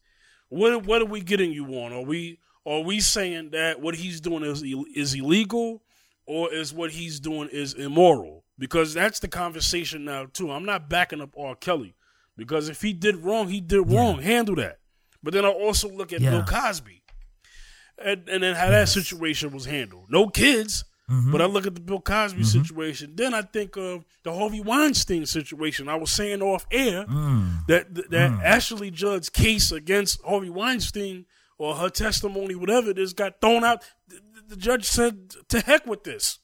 what 0.48 0.84
what 0.84 1.00
are 1.00 1.06
we 1.06 1.20
getting 1.20 1.52
you 1.52 1.64
on? 1.74 1.92
Are 1.92 2.02
we 2.02 2.40
are 2.66 2.80
we 2.80 2.98
saying 2.98 3.50
that 3.50 3.80
what 3.80 3.94
he's 3.94 4.20
doing 4.20 4.42
is 4.42 4.64
is 4.96 5.14
illegal, 5.14 5.84
or 6.28 6.52
is 6.52 6.72
what 6.72 6.90
he's 6.92 7.18
doing 7.18 7.48
is 7.50 7.74
immoral? 7.74 8.44
Because 8.58 8.94
that's 8.94 9.18
the 9.20 9.28
conversation 9.28 10.04
now 10.04 10.26
too. 10.32 10.50
I'm 10.52 10.64
not 10.64 10.88
backing 10.88 11.20
up 11.20 11.34
R. 11.38 11.54
Kelly 11.54 11.94
because 12.36 12.68
if 12.68 12.82
he 12.82 12.92
did 12.92 13.16
wrong, 13.16 13.48
he 13.48 13.60
did 13.60 13.90
wrong. 13.90 14.20
Handle 14.22 14.56
that. 14.56 14.78
But 15.22 15.32
then 15.34 15.44
I 15.44 15.48
also 15.48 15.88
look 15.88 16.12
at 16.12 16.20
Yeah. 16.20 16.30
Bill 16.30 16.44
Cosby, 16.44 17.02
and, 18.04 18.28
and 18.28 18.42
then 18.42 18.54
how 18.54 18.70
that 18.70 18.88
situation 18.88 19.50
was 19.52 19.64
handled. 19.64 20.06
No 20.10 20.28
kids, 20.28 20.84
Mm-hmm. 21.10 21.32
but 21.32 21.40
I 21.40 21.46
look 21.46 21.66
at 21.66 21.74
the 21.74 21.80
Bill 21.80 22.00
Cosby 22.02 22.44
situation. 22.44 23.14
Then 23.16 23.32
I 23.32 23.40
think 23.40 23.76
of 23.78 24.04
the 24.24 24.32
Harvey 24.34 24.60
Weinstein 24.60 25.24
situation. 25.24 25.88
I 25.88 25.94
was 25.94 26.10
saying 26.10 26.42
off 26.42 26.66
air 26.70 27.06
Mm. 27.06 27.66
that 27.66 27.94
that 28.10 28.30
Ashley 28.44 28.90
Judd's 28.90 29.30
case 29.30 29.72
against 29.72 30.20
Harvey 30.20 30.50
Weinstein 30.50 31.24
or 31.56 31.76
her 31.76 31.88
testimony, 31.88 32.54
whatever 32.54 32.90
it 32.90 32.98
is, 32.98 33.14
got 33.14 33.40
thrown 33.40 33.64
out. 33.64 33.84
The, 34.48 34.56
judge 34.56 34.84
said, 34.84 35.30
"To 35.48 35.60
heck 35.60 35.86
with 35.86 36.04
this." 36.04 36.38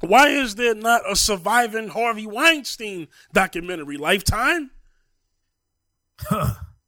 Why 0.00 0.28
is 0.28 0.56
there 0.56 0.74
not 0.74 1.10
a 1.10 1.16
surviving 1.16 1.88
Harvey 1.88 2.26
Weinstein 2.26 3.08
documentary? 3.32 3.96
Lifetime. 3.96 4.70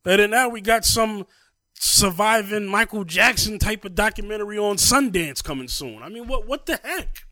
And 0.07 0.21
then 0.21 0.31
now 0.31 0.49
we 0.49 0.61
got 0.61 0.85
some 0.85 1.27
surviving 1.75 2.67
Michael 2.67 3.05
Jackson 3.05 3.59
type 3.59 3.85
of 3.85 3.97
documentary 3.97 4.57
on 4.57 4.77
Sundance 4.77 5.43
coming 5.43 5.67
soon. 5.67 6.01
I 6.01 6.09
mean, 6.09 6.29
what 6.29 6.47
what 6.47 6.67
the 6.67 6.79
heck? 6.83 7.25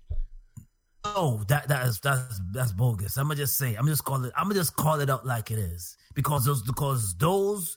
Oh, 1.05 1.45
that 1.49 1.69
that 1.69 1.87
is 1.87 2.01
that's 2.01 2.41
that's 2.53 2.73
bogus. 2.73 3.17
I'm 3.17 3.29
gonna 3.29 3.37
just 3.37 3.57
say, 3.57 3.77
I'm 3.77 3.87
just 3.87 4.05
call 4.05 4.25
it. 4.25 4.33
I'm 4.37 4.49
gonna 4.49 4.57
just 4.57 4.75
call 4.75 5.01
it 5.01 5.09
out 5.09 5.25
like 5.25 5.53
it 5.53 5.59
is 5.59 5.97
because 6.15 6.45
those 6.45 6.63
because 6.63 7.15
those 7.15 7.77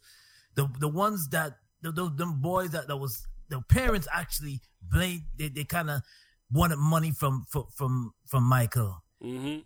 the 0.56 0.68
the 0.80 0.88
ones 0.88 1.30
that 1.30 1.58
the, 1.84 1.92
those 1.92 2.16
them 2.16 2.42
boys 2.42 2.72
that 2.72 2.88
that 2.88 2.98
was 2.98 3.28
the 3.50 3.62
parents 3.70 4.08
actually 4.14 4.62
blamed. 4.82 5.24
They 5.38 5.50
they 5.50 5.64
kind 5.64 5.90
of 5.90 6.02
wanted 6.52 6.78
money 6.78 7.12
from 7.12 7.46
from 7.50 7.66
from 7.76 8.14
from 8.26 8.44
Michael 8.44 9.04
hmm 9.22 9.58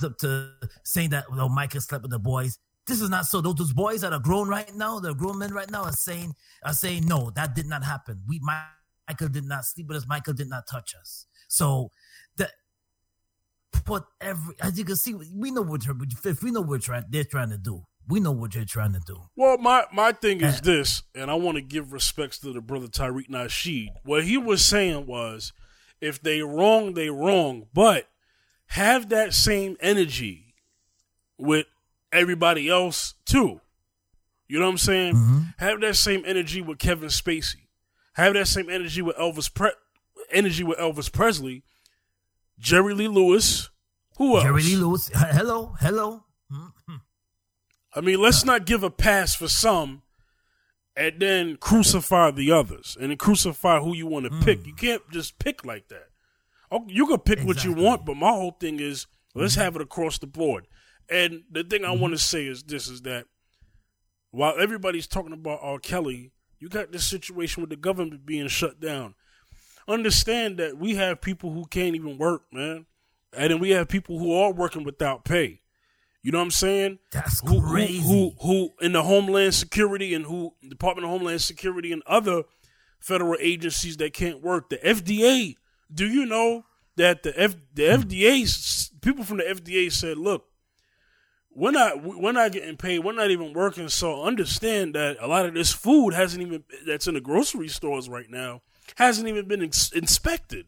to, 0.00 0.14
to 0.20 0.50
saying 0.84 1.10
that 1.10 1.30
well, 1.30 1.48
Michael 1.48 1.80
slept 1.80 2.02
with 2.02 2.10
the 2.10 2.18
boys. 2.18 2.58
This 2.86 3.00
is 3.00 3.10
not 3.10 3.26
so. 3.26 3.40
Those, 3.40 3.54
those 3.54 3.72
boys 3.72 4.00
that 4.00 4.12
are 4.12 4.18
grown 4.18 4.48
right 4.48 4.74
now, 4.74 4.98
they're 4.98 5.14
grown 5.14 5.38
men 5.38 5.52
right 5.52 5.70
now, 5.70 5.84
are 5.84 5.92
saying 5.92 6.34
are 6.64 6.72
saying 6.72 7.06
no, 7.06 7.30
that 7.36 7.54
did 7.54 7.66
not 7.66 7.84
happen. 7.84 8.22
We 8.26 8.40
Michael 8.40 9.28
did 9.28 9.44
not 9.44 9.64
sleep 9.64 9.88
with 9.88 9.98
us. 9.98 10.08
Michael 10.08 10.34
did 10.34 10.48
not 10.48 10.66
touch 10.66 10.94
us. 10.98 11.26
So 11.48 11.90
that 12.36 12.50
put 13.84 14.04
every 14.20 14.54
as 14.60 14.78
you 14.78 14.84
can 14.84 14.96
see, 14.96 15.14
we 15.14 15.50
know 15.50 15.62
what 15.62 15.82
we 16.42 16.50
know 16.50 16.62
what 16.62 16.88
they're 17.10 17.24
trying 17.24 17.50
to 17.50 17.58
do. 17.58 17.84
We 18.08 18.18
know 18.20 18.32
what 18.32 18.54
you're 18.54 18.64
trying 18.64 18.92
to 18.94 19.00
do. 19.06 19.22
Well, 19.36 19.58
my 19.58 19.84
my 19.92 20.12
thing 20.12 20.40
is 20.40 20.60
this, 20.60 21.02
and 21.14 21.30
I 21.30 21.34
want 21.34 21.56
to 21.56 21.62
give 21.62 21.92
respects 21.92 22.38
to 22.40 22.52
the 22.52 22.60
brother 22.60 22.88
Tariq 22.88 23.28
Nasheed. 23.28 23.88
What 24.04 24.24
he 24.24 24.36
was 24.36 24.64
saying 24.64 25.06
was, 25.06 25.52
if 26.00 26.20
they 26.20 26.40
wrong, 26.40 26.94
they 26.94 27.10
wrong, 27.10 27.66
but 27.72 28.08
have 28.66 29.08
that 29.10 29.32
same 29.32 29.76
energy 29.80 30.54
with 31.38 31.66
everybody 32.12 32.68
else 32.68 33.14
too. 33.24 33.60
You 34.48 34.58
know 34.58 34.64
what 34.64 34.72
I'm 34.72 34.78
saying? 34.78 35.14
Mm-hmm. 35.14 35.40
Have 35.58 35.80
that 35.82 35.96
same 35.96 36.24
energy 36.26 36.60
with 36.60 36.78
Kevin 36.78 37.08
Spacey. 37.08 37.68
Have 38.14 38.34
that 38.34 38.48
same 38.48 38.68
energy 38.68 39.02
with 39.02 39.16
Elvis 39.16 39.52
Pre- 39.52 39.70
energy 40.32 40.64
with 40.64 40.78
Elvis 40.78 41.12
Presley, 41.12 41.62
Jerry 42.58 42.94
Lee 42.94 43.08
Lewis. 43.08 43.70
Who 44.18 44.34
else? 44.34 44.44
Jerry 44.44 44.62
Lee 44.62 44.76
Lewis, 44.76 45.10
hello, 45.14 45.76
hello. 45.80 46.24
I 47.94 48.00
mean, 48.00 48.20
let's 48.20 48.44
not 48.44 48.66
give 48.66 48.82
a 48.82 48.90
pass 48.90 49.34
for 49.34 49.48
some 49.48 50.02
and 50.96 51.18
then 51.18 51.56
crucify 51.56 52.30
the 52.30 52.52
others 52.52 52.96
and 53.00 53.10
then 53.10 53.16
crucify 53.16 53.80
who 53.80 53.94
you 53.94 54.06
want 54.06 54.26
to 54.26 54.40
pick. 54.44 54.60
Hmm. 54.60 54.68
You 54.68 54.74
can't 54.74 55.02
just 55.10 55.38
pick 55.38 55.64
like 55.64 55.88
that. 55.88 56.08
Oh, 56.70 56.84
you 56.88 57.06
can 57.06 57.18
pick 57.18 57.40
what 57.40 57.64
you 57.64 57.72
want, 57.72 58.06
but 58.06 58.16
my 58.16 58.28
whole 58.30 58.52
thing 58.52 58.78
is 58.78 59.06
let's 59.34 59.54
hmm. 59.54 59.62
have 59.62 59.76
it 59.76 59.82
across 59.82 60.18
the 60.18 60.26
board. 60.26 60.66
And 61.08 61.42
the 61.50 61.64
thing 61.64 61.84
I 61.84 61.90
want 61.90 62.12
to 62.12 62.16
hmm. 62.16 62.16
say 62.16 62.46
is 62.46 62.62
this 62.62 62.88
is 62.88 63.02
that 63.02 63.26
while 64.30 64.54
everybody's 64.60 65.08
talking 65.08 65.32
about 65.32 65.58
R. 65.62 65.78
Kelly, 65.78 66.30
you 66.60 66.68
got 66.68 66.92
this 66.92 67.06
situation 67.06 67.62
with 67.62 67.70
the 67.70 67.76
government 67.76 68.26
being 68.26 68.48
shut 68.48 68.78
down. 68.80 69.14
understand 69.88 70.58
that 70.58 70.78
we 70.78 70.94
have 70.94 71.20
people 71.20 71.50
who 71.52 71.64
can't 71.64 71.96
even 71.96 72.16
work, 72.18 72.42
man, 72.52 72.86
and 73.36 73.50
then 73.50 73.58
we 73.58 73.70
have 73.70 73.88
people 73.88 74.18
who 74.18 74.32
are 74.32 74.52
working 74.52 74.84
without 74.84 75.24
pay. 75.24 75.59
You 76.22 76.32
know 76.32 76.38
what 76.38 76.44
I'm 76.44 76.50
saying? 76.50 76.98
That's 77.12 77.40
who, 77.40 77.62
crazy. 77.62 78.00
Who, 78.00 78.34
who, 78.40 78.46
who 78.46 78.70
in 78.80 78.92
the 78.92 79.02
Homeland 79.02 79.54
Security 79.54 80.14
and 80.14 80.26
who 80.26 80.54
Department 80.68 81.06
of 81.06 81.10
Homeland 81.10 81.40
Security 81.40 81.92
and 81.92 82.02
other 82.06 82.42
federal 83.00 83.36
agencies 83.40 83.96
that 83.96 84.12
can't 84.12 84.42
work. 84.42 84.68
The 84.68 84.76
FDA. 84.78 85.56
Do 85.92 86.06
you 86.06 86.26
know 86.26 86.64
that 86.96 87.22
the 87.22 87.38
F, 87.40 87.56
the 87.74 87.86
hmm. 87.86 88.02
FDA 88.02 88.90
people 89.00 89.24
from 89.24 89.38
the 89.38 89.44
FDA 89.44 89.90
said, 89.90 90.18
look, 90.18 90.46
we're 91.52 91.72
not 91.72 92.02
we're 92.02 92.32
not 92.32 92.52
getting 92.52 92.76
paid. 92.76 93.00
We're 93.00 93.12
not 93.12 93.30
even 93.30 93.52
working. 93.52 93.88
So 93.88 94.22
understand 94.22 94.94
that 94.94 95.16
a 95.20 95.26
lot 95.26 95.46
of 95.46 95.54
this 95.54 95.72
food 95.72 96.14
hasn't 96.14 96.42
even 96.42 96.62
that's 96.86 97.08
in 97.08 97.14
the 97.14 97.20
grocery 97.20 97.68
stores 97.68 98.08
right 98.08 98.30
now 98.30 98.62
hasn't 98.96 99.28
even 99.28 99.48
been 99.48 99.62
ins- 99.62 99.92
inspected. 99.92 100.66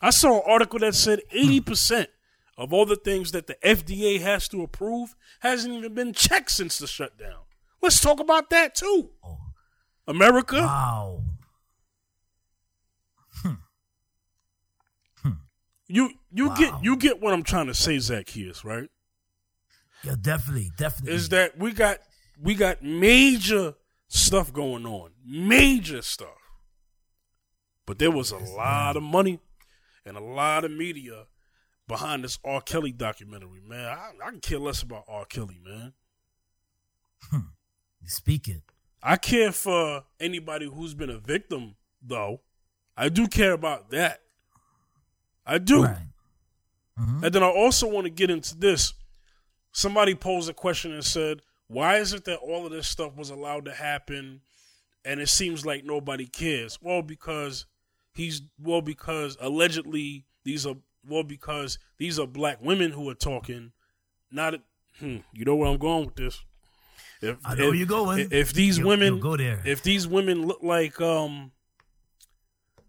I 0.00 0.10
saw 0.10 0.38
an 0.38 0.42
article 0.46 0.78
that 0.78 0.94
said 0.94 1.20
hmm. 1.30 1.38
eighty 1.38 1.60
percent 1.60 2.08
of 2.62 2.72
all 2.72 2.86
the 2.86 2.94
things 2.96 3.32
that 3.32 3.48
the 3.48 3.56
FDA 3.64 4.20
has 4.20 4.46
to 4.48 4.62
approve 4.62 5.16
hasn't 5.40 5.74
even 5.74 5.94
been 5.94 6.12
checked 6.12 6.52
since 6.52 6.78
the 6.78 6.86
shutdown. 6.86 7.40
Let's 7.82 8.00
talk 8.00 8.20
about 8.20 8.50
that 8.50 8.76
too. 8.76 9.10
America. 10.06 10.60
Wow. 10.60 11.22
Hmm. 13.42 13.52
Hmm. 15.16 15.30
You 15.88 16.10
you 16.32 16.48
Wow. 16.48 16.54
get 16.54 16.84
you 16.84 16.96
get 16.96 17.20
what 17.20 17.32
I'm 17.34 17.42
trying 17.42 17.66
to 17.66 17.74
say, 17.74 17.98
Zacchaeus, 17.98 18.64
right? 18.64 18.88
Yeah, 20.04 20.14
definitely, 20.20 20.70
definitely. 20.76 21.14
Is 21.14 21.28
that 21.30 21.58
we 21.58 21.72
got 21.72 21.98
we 22.40 22.54
got 22.54 22.82
major 22.82 23.74
stuff 24.08 24.52
going 24.52 24.86
on, 24.86 25.10
major 25.24 26.02
stuff. 26.02 26.38
But 27.86 27.98
there 27.98 28.10
was 28.12 28.30
a 28.30 28.38
lot 28.38 28.96
of 28.96 29.02
money 29.02 29.40
and 30.04 30.16
a 30.16 30.20
lot 30.20 30.64
of 30.64 30.70
media 30.70 31.26
behind 31.88 32.24
this 32.24 32.38
R. 32.44 32.60
Kelly 32.60 32.92
documentary, 32.92 33.60
man. 33.66 33.86
I, 33.86 34.10
I 34.24 34.30
can 34.30 34.40
care 34.40 34.58
less 34.58 34.82
about 34.82 35.04
R. 35.08 35.24
Kelly, 35.24 35.58
man. 35.64 35.92
Speak 38.04 38.48
it. 38.48 38.62
I 39.02 39.16
care 39.16 39.52
for 39.52 40.04
anybody 40.20 40.68
who's 40.68 40.94
been 40.94 41.10
a 41.10 41.18
victim, 41.18 41.76
though. 42.02 42.40
I 42.96 43.08
do 43.08 43.26
care 43.28 43.52
about 43.52 43.90
that. 43.90 44.20
I 45.46 45.58
do. 45.58 45.84
Right. 45.84 46.08
Mhm. 46.98 47.24
And 47.24 47.34
then 47.34 47.42
I 47.42 47.48
also 47.48 47.88
want 47.88 48.04
to 48.04 48.10
get 48.10 48.30
into 48.30 48.56
this. 48.56 48.92
Somebody 49.72 50.14
posed 50.14 50.50
a 50.50 50.54
question 50.54 50.92
and 50.92 51.04
said, 51.04 51.40
Why 51.68 51.96
is 51.96 52.12
it 52.12 52.24
that 52.26 52.38
all 52.38 52.66
of 52.66 52.72
this 52.72 52.86
stuff 52.86 53.16
was 53.16 53.30
allowed 53.30 53.64
to 53.64 53.72
happen 53.72 54.42
and 55.04 55.20
it 55.20 55.28
seems 55.28 55.64
like 55.64 55.84
nobody 55.84 56.26
cares? 56.26 56.78
Well, 56.82 57.02
because 57.02 57.66
he's, 58.14 58.42
well, 58.60 58.82
because 58.82 59.36
allegedly 59.40 60.26
these 60.44 60.66
are, 60.66 60.74
well, 61.06 61.22
because 61.22 61.78
these 61.98 62.18
are 62.18 62.26
black 62.26 62.62
women 62.62 62.92
who 62.92 63.08
are 63.10 63.14
talking, 63.14 63.72
not, 64.30 64.54
hmm, 64.98 65.18
you 65.32 65.44
know 65.44 65.56
where 65.56 65.68
I'm 65.70 65.78
going 65.78 66.06
with 66.06 66.16
this. 66.16 66.42
If, 67.20 67.36
I 67.44 67.54
know 67.54 67.68
if, 67.68 67.76
you're 67.76 67.86
going. 67.86 68.28
If, 68.32 68.52
these 68.52 68.78
You'll- 68.78 68.88
women, 68.88 69.14
you'll 69.14 69.22
go 69.22 69.36
there. 69.36 69.62
if 69.64 69.82
these 69.82 70.08
women 70.08 70.44
look 70.46 70.60
like, 70.62 71.00
um, 71.00 71.52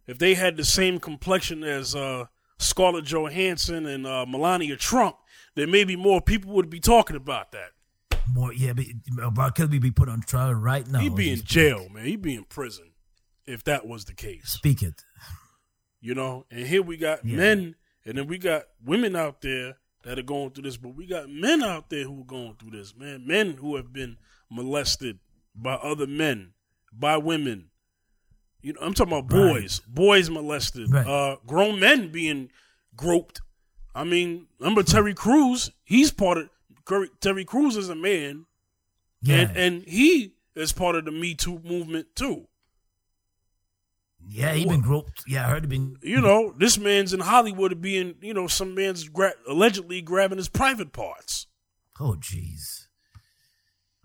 if 0.08 0.17
they 0.17 0.34
had 0.34 0.58
the 0.58 0.65
same 0.65 1.00
complexion 1.00 1.63
as 1.63 1.96
uh, 1.96 2.25
Scarlett 2.58 3.05
Johansson 3.05 3.86
and 3.86 4.05
uh, 4.08 4.25
Melania 4.25 4.75
Trump, 4.75 5.17
then 5.55 5.70
maybe 5.72 5.96
more 5.96 6.20
people 6.22 6.51
would 6.53 6.70
be 6.70 6.79
talking 6.79 7.15
about 7.15 7.51
that. 7.51 7.70
More, 8.34 8.53
yeah, 8.53 8.74
but 8.74 8.86
about 9.22 9.55
Kelly 9.55 9.79
be 9.79 9.91
put 9.91 10.10
on 10.10 10.22
trial 10.22 10.53
right 10.53 10.88
now. 10.88 11.00
He'd 11.00 11.15
be 11.15 11.32
in 11.32 11.41
jail, 11.43 11.89
man. 11.89 12.05
He'd 12.05 12.22
be 12.22 12.36
in 12.36 12.46
prison 12.46 12.91
if 13.46 13.63
that 13.65 13.86
was 13.86 14.05
the 14.05 14.13
case. 14.13 14.50
Speak 14.50 14.82
it. 14.82 15.03
You 16.01 16.15
know, 16.15 16.46
and 16.50 16.65
here 16.65 16.82
we 16.82 16.98
got 16.98 17.24
Yeah. 17.25 17.38
men, 17.38 17.75
and 18.05 18.17
then 18.17 18.27
we 18.27 18.38
got 18.38 18.63
women 18.83 19.15
out 19.15 19.41
there 19.41 19.77
that 20.03 20.19
are 20.19 20.24
going 20.24 20.51
through 20.51 20.63
this, 20.63 20.77
but 20.77 20.95
we 20.95 21.05
got 21.07 21.29
men 21.29 21.63
out 21.63 21.89
there 21.89 22.03
who 22.03 22.22
are 22.22 22.25
going 22.25 22.55
through 22.55 22.72
this, 22.72 22.95
man. 22.95 23.25
Men 23.25 23.53
who 23.53 23.75
have 23.77 23.93
been 23.93 24.17
molested 24.51 25.19
by 25.55 25.74
other 25.75 26.07
men, 26.07 26.53
by 26.91 27.17
women. 27.17 27.69
You 28.62 28.74
know, 28.74 28.79
I'm 28.81 28.93
talking 28.93 29.13
about 29.13 29.31
Right. 29.31 29.53
boys, 29.53 29.79
boys 29.88 30.29
molested, 30.29 30.91
Right. 30.91 31.05
uh, 31.07 31.38
grown 31.45 31.79
men 31.79 32.12
being 32.12 32.50
groped. 32.95 33.41
I 33.95 34.03
mean, 34.03 34.48
remember 34.60 34.83
Terry 34.83 35.13
Crews? 35.13 35.72
He's 35.83 36.12
part 36.12 36.38
of 36.38 36.50
Curry- 36.86 37.12
Terry 37.22 37.45
Crews 37.45 37.77
is 37.77 37.89
a 37.89 37.95
man, 37.95 38.45
Yeah, 39.22 39.38
and 39.50 39.57
and 39.57 39.83
he 39.83 40.33
is 40.55 40.74
part 40.74 40.95
of 40.95 41.05
the 41.05 41.12
Me 41.12 41.33
Too 41.36 41.60
movement 41.60 42.13
too. 42.15 42.48
Yeah, 44.29 44.53
he 44.53 44.65
been 44.65 44.81
groped. 44.81 45.23
Yeah, 45.27 45.45
I 45.45 45.49
heard 45.49 45.63
he 45.63 45.67
been. 45.67 45.97
You 46.01 46.21
know, 46.21 46.53
this 46.57 46.77
man's 46.77 47.13
in 47.13 47.19
Hollywood 47.19 47.81
being, 47.81 48.15
you 48.21 48.33
know, 48.33 48.47
some 48.47 48.73
man's 48.75 49.07
gra- 49.09 49.33
allegedly 49.47 50.01
grabbing 50.01 50.37
his 50.37 50.49
private 50.49 50.91
parts 50.93 51.47
Oh, 51.99 52.15
jeez. 52.19 52.87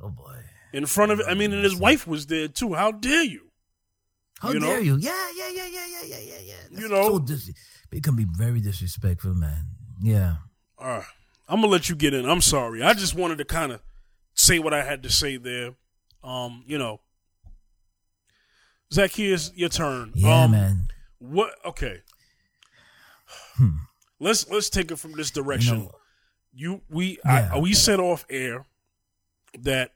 Oh 0.00 0.10
boy. 0.10 0.36
in 0.72 0.86
front 0.86 1.12
of. 1.12 1.20
I 1.26 1.34
mean, 1.34 1.52
and 1.52 1.64
his 1.64 1.76
wife 1.76 2.06
was 2.06 2.26
there 2.26 2.48
too. 2.48 2.74
How 2.74 2.92
dare 2.92 3.24
you? 3.24 3.50
How 4.40 4.50
You 4.52 4.60
know? 4.60 4.66
dare 4.66 4.80
you? 4.80 4.96
Yeah, 4.98 5.10
yeah, 5.36 5.48
yeah, 5.48 5.66
yeah, 5.66 5.86
yeah, 5.86 6.02
yeah, 6.06 6.18
yeah, 6.18 6.34
yeah. 6.44 6.54
That's 6.70 6.82
You 6.82 6.88
know? 6.88 7.02
so 7.08 7.18
dis- 7.18 7.50
it 7.90 8.02
can 8.02 8.14
be 8.14 8.26
very 8.30 8.60
disrespectful, 8.60 9.34
man. 9.34 9.64
Yeah. 10.00 10.36
All 10.78 10.86
right, 10.86 11.04
I'm 11.48 11.60
gonna 11.60 11.72
let 11.72 11.88
you 11.88 11.96
get 11.96 12.14
in. 12.14 12.28
I'm 12.28 12.40
sorry. 12.42 12.82
I 12.82 12.94
just 12.94 13.14
wanted 13.14 13.38
to 13.38 13.44
kind 13.44 13.72
of 13.72 13.80
say 14.34 14.58
what 14.60 14.72
I 14.72 14.84
had 14.84 15.02
to 15.02 15.10
say 15.10 15.36
there. 15.38 15.74
Um, 16.22 16.62
you 16.66 16.78
know, 16.78 17.00
Zacchaeus, 18.92 19.52
your 19.54 19.68
turn. 19.68 20.12
Yeah, 20.14 20.44
um, 20.44 20.50
man. 20.52 20.88
What? 21.18 21.54
Okay. 21.64 22.02
Hmm. 23.56 23.70
Let's 24.20 24.48
let's 24.48 24.70
take 24.70 24.90
it 24.90 24.98
from 24.98 25.12
this 25.12 25.34
You 25.34 25.42
direction. 25.42 25.78
know, 25.84 25.90
You, 26.52 26.80
we 26.88 27.18
Yeah. 27.24 27.50
I, 27.54 27.58
we 27.58 27.74
said 27.74 28.00
off 28.00 28.24
air 28.30 28.66
that 29.58 29.92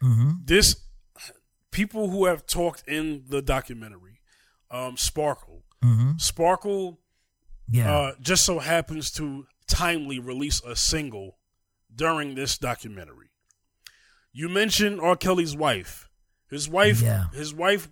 hmm 0.00 0.32
this 0.44 0.76
people 1.70 2.10
who 2.10 2.26
have 2.26 2.46
talked 2.46 2.84
in 2.86 3.24
the 3.28 3.42
documentary, 3.42 4.20
um, 4.70 4.96
Sparkle, 4.96 5.64
hmm 5.82 6.12
Sparkle 6.16 7.00
Yeah. 7.68 7.90
uh, 7.92 8.12
just 8.20 8.44
so 8.44 8.60
happens 8.60 9.10
to 9.12 9.46
timely 9.68 10.18
release 10.18 10.62
a 10.62 10.76
single 10.76 11.38
during 11.94 12.34
this 12.34 12.56
documentary. 12.58 13.30
You 14.32 14.48
mentioned 14.48 15.00
R. 15.00 15.16
Kelly's 15.16 15.56
wife. 15.56 16.08
His 16.48 16.68
wife, 16.68 17.00
Yeah. 17.02 17.26
his 17.32 17.52
wife, 17.52 17.88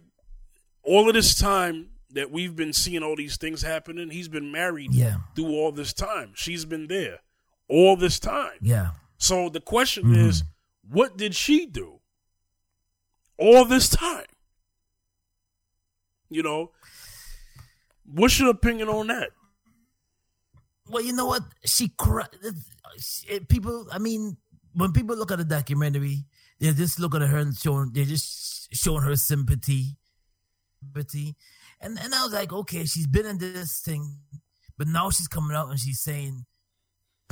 all 0.84 1.08
of 1.08 1.14
this 1.14 1.34
time 1.38 1.90
that 2.10 2.30
we've 2.30 2.54
been 2.54 2.72
seeing 2.72 3.02
all 3.02 3.16
these 3.16 3.36
things 3.36 3.62
happening, 3.62 4.10
he's 4.10 4.28
been 4.28 4.52
married 4.52 4.92
yeah. 4.94 5.16
through 5.34 5.50
all 5.50 5.72
this 5.72 5.92
time. 5.92 6.32
She's 6.34 6.64
been 6.64 6.86
there 6.86 7.20
all 7.68 7.96
this 7.96 8.18
time. 8.18 8.58
Yeah. 8.60 8.90
So 9.18 9.48
the 9.48 9.60
question 9.60 10.04
Mhm. 10.04 10.28
is, 10.28 10.44
what 10.88 11.16
did 11.16 11.34
she 11.34 11.66
do 11.66 12.00
all 13.38 13.64
this 13.64 13.88
time? 13.88 14.26
You 16.30 16.42
know, 16.42 16.72
what's 18.04 18.38
your 18.38 18.50
opinion 18.50 18.88
on 18.88 19.06
that? 19.08 19.30
Well, 20.88 21.02
you 21.02 21.12
know 21.14 21.26
what? 21.26 21.42
She 21.64 21.88
cried. 21.88 22.28
People, 23.48 23.88
I 23.90 23.98
mean, 23.98 24.36
when 24.74 24.92
people 24.92 25.16
look 25.16 25.30
at 25.30 25.38
the 25.38 25.44
documentary, 25.44 26.26
they 26.60 26.72
just 26.72 27.00
look 27.00 27.14
at 27.14 27.22
her 27.22 27.38
and 27.38 27.56
showing, 27.56 27.90
they're 27.92 28.04
just 28.04 28.74
showing 28.74 29.02
her 29.02 29.16
sympathy, 29.16 29.96
and 31.80 31.98
and 31.98 32.14
I 32.14 32.22
was 32.24 32.32
like, 32.32 32.52
okay, 32.52 32.84
she's 32.84 33.06
been 33.06 33.26
in 33.26 33.38
this 33.38 33.80
thing, 33.80 34.18
but 34.78 34.86
now 34.88 35.10
she's 35.10 35.28
coming 35.28 35.56
out 35.56 35.68
and 35.70 35.78
she's 35.78 36.00
saying, 36.00 36.44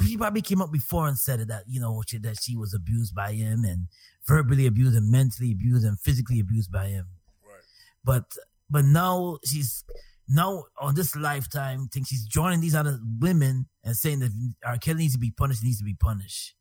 she 0.05 0.17
probably 0.17 0.43
came 0.43 0.63
up 0.63 0.73
before 0.73 1.07
and 1.09 1.19
said 1.19 1.41
it 1.41 1.49
that 1.49 1.65
you 1.69 1.81
know 1.81 2.03
she, 2.07 2.19
that 2.19 2.39
she 2.43 2.57
was 2.57 2.75
abused 2.75 3.15
by 3.15 3.33
him 3.33 3.65
and 3.65 3.89
verbally 4.27 4.67
abused 4.67 4.97
and 4.97 5.11
mentally 5.11 5.53
abused 5.53 5.85
and 5.85 5.99
physically 6.01 6.41
abused 6.41 6.71
by 6.73 6.87
him 6.87 7.07
Right. 7.45 7.63
but 8.05 8.25
but 8.71 8.85
now 8.85 9.39
she's 9.45 9.85
now 10.29 10.65
on 10.81 10.95
this 10.95 11.15
lifetime 11.17 11.89
thing 11.89 12.05
she's 12.05 12.25
joining 12.25 12.61
these 12.61 12.75
other 12.75 12.99
women 13.21 13.67
and 13.85 13.97
saying 13.97 14.21
that 14.21 14.31
R. 14.65 14.79
Kelly 14.79 14.99
needs 15.01 15.13
to 15.15 15.19
be 15.19 15.31
punished 15.31 15.63
needs 15.63 15.79
to 15.79 15.85
be 15.85 15.95
punished. 15.95 16.55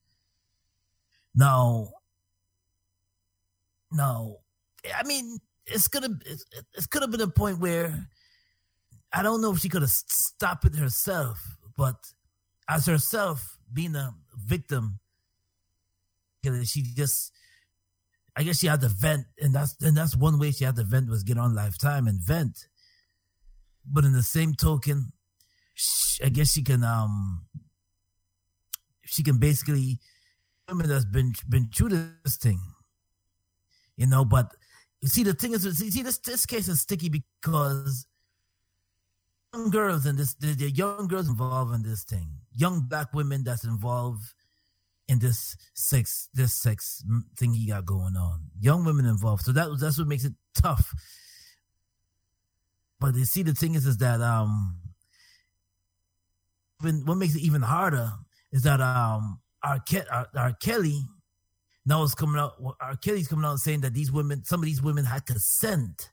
Now, 1.33 1.91
now, 3.91 4.37
I 4.93 5.03
mean, 5.03 5.37
it's 5.65 5.87
gonna 5.87 6.17
it's, 6.25 6.45
it's 6.73 6.87
could 6.87 7.01
have 7.01 7.11
been 7.11 7.21
a 7.21 7.27
point 7.27 7.59
where 7.59 8.07
I 9.13 9.23
don't 9.23 9.41
know 9.41 9.51
if 9.51 9.59
she 9.59 9.69
could 9.69 9.81
have 9.81 9.91
stopped 9.91 10.65
it 10.65 10.75
herself, 10.75 11.57
but 11.77 11.95
as 12.69 12.85
herself 12.85 13.57
being 13.73 13.95
a 13.95 14.13
victim, 14.35 14.99
she 16.63 16.83
just 16.95 17.31
I 18.35 18.43
guess 18.43 18.59
she 18.59 18.67
had 18.67 18.81
to 18.81 18.87
vent, 18.87 19.25
and 19.39 19.53
that's 19.53 19.75
and 19.81 19.95
that's 19.95 20.15
one 20.15 20.39
way 20.39 20.51
she 20.51 20.63
had 20.63 20.75
to 20.77 20.83
vent 20.83 21.09
was 21.09 21.23
get 21.23 21.37
on 21.37 21.53
Lifetime 21.53 22.07
and 22.07 22.19
vent. 22.19 22.67
But 23.85 24.05
in 24.05 24.13
the 24.13 24.23
same 24.23 24.53
token, 24.53 25.11
sh 25.73 26.19
I 26.23 26.29
guess 26.29 26.51
she 26.51 26.63
can 26.63 26.83
um 26.83 27.45
she 29.05 29.23
can 29.23 29.37
basically 29.37 29.99
women 30.69 30.87
that's 30.87 31.05
been 31.05 31.33
been 31.49 31.69
through 31.75 31.89
this 31.89 32.37
thing, 32.37 32.61
you 33.97 34.07
know. 34.07 34.23
But 34.23 34.55
see, 35.05 35.23
the 35.23 35.33
thing 35.33 35.53
is, 35.53 35.77
see, 35.77 36.03
this 36.03 36.19
this 36.19 36.45
case 36.45 36.67
is 36.67 36.81
sticky 36.81 37.09
because 37.09 38.05
young 39.53 39.69
girls 39.69 40.05
and 40.05 40.17
this, 40.17 40.33
the, 40.35 40.53
the 40.53 40.69
young 40.69 41.07
girls 41.07 41.27
involved 41.27 41.73
in 41.73 41.83
this 41.83 42.03
thing, 42.03 42.27
young 42.55 42.81
black 42.81 43.13
women 43.13 43.43
that's 43.43 43.63
involved 43.63 44.23
in 45.07 45.19
this 45.19 45.57
sex, 45.73 46.29
this 46.33 46.53
sex 46.53 47.03
thing 47.37 47.53
he 47.53 47.67
got 47.67 47.85
going 47.85 48.15
on. 48.15 48.41
Young 48.59 48.85
women 48.85 49.05
involved, 49.05 49.43
so 49.43 49.51
that 49.51 49.67
that's 49.79 49.97
what 49.97 50.07
makes 50.07 50.23
it 50.23 50.33
tough. 50.55 50.93
But 52.99 53.15
you 53.15 53.25
see, 53.25 53.43
the 53.43 53.53
thing 53.53 53.73
is, 53.75 53.87
is 53.87 53.97
that 53.97 54.21
um, 54.21 54.77
when, 56.81 57.05
what 57.05 57.17
makes 57.17 57.35
it 57.35 57.41
even 57.41 57.63
harder 57.63 58.11
is 58.51 58.61
that 58.63 58.79
um, 58.79 59.39
our, 59.63 59.79
Ke- 59.79 60.05
our, 60.11 60.27
our 60.35 60.53
Kelly 60.53 61.01
now 61.85 62.03
it's 62.03 62.15
coming 62.15 62.39
out. 62.39 62.53
R. 62.79 62.95
Kelly's 62.97 63.27
coming 63.27 63.45
out 63.45 63.57
saying 63.59 63.81
that 63.81 63.93
these 63.93 64.11
women, 64.11 64.43
some 64.43 64.59
of 64.59 64.65
these 64.65 64.81
women 64.81 65.05
had 65.05 65.25
consent. 65.25 66.11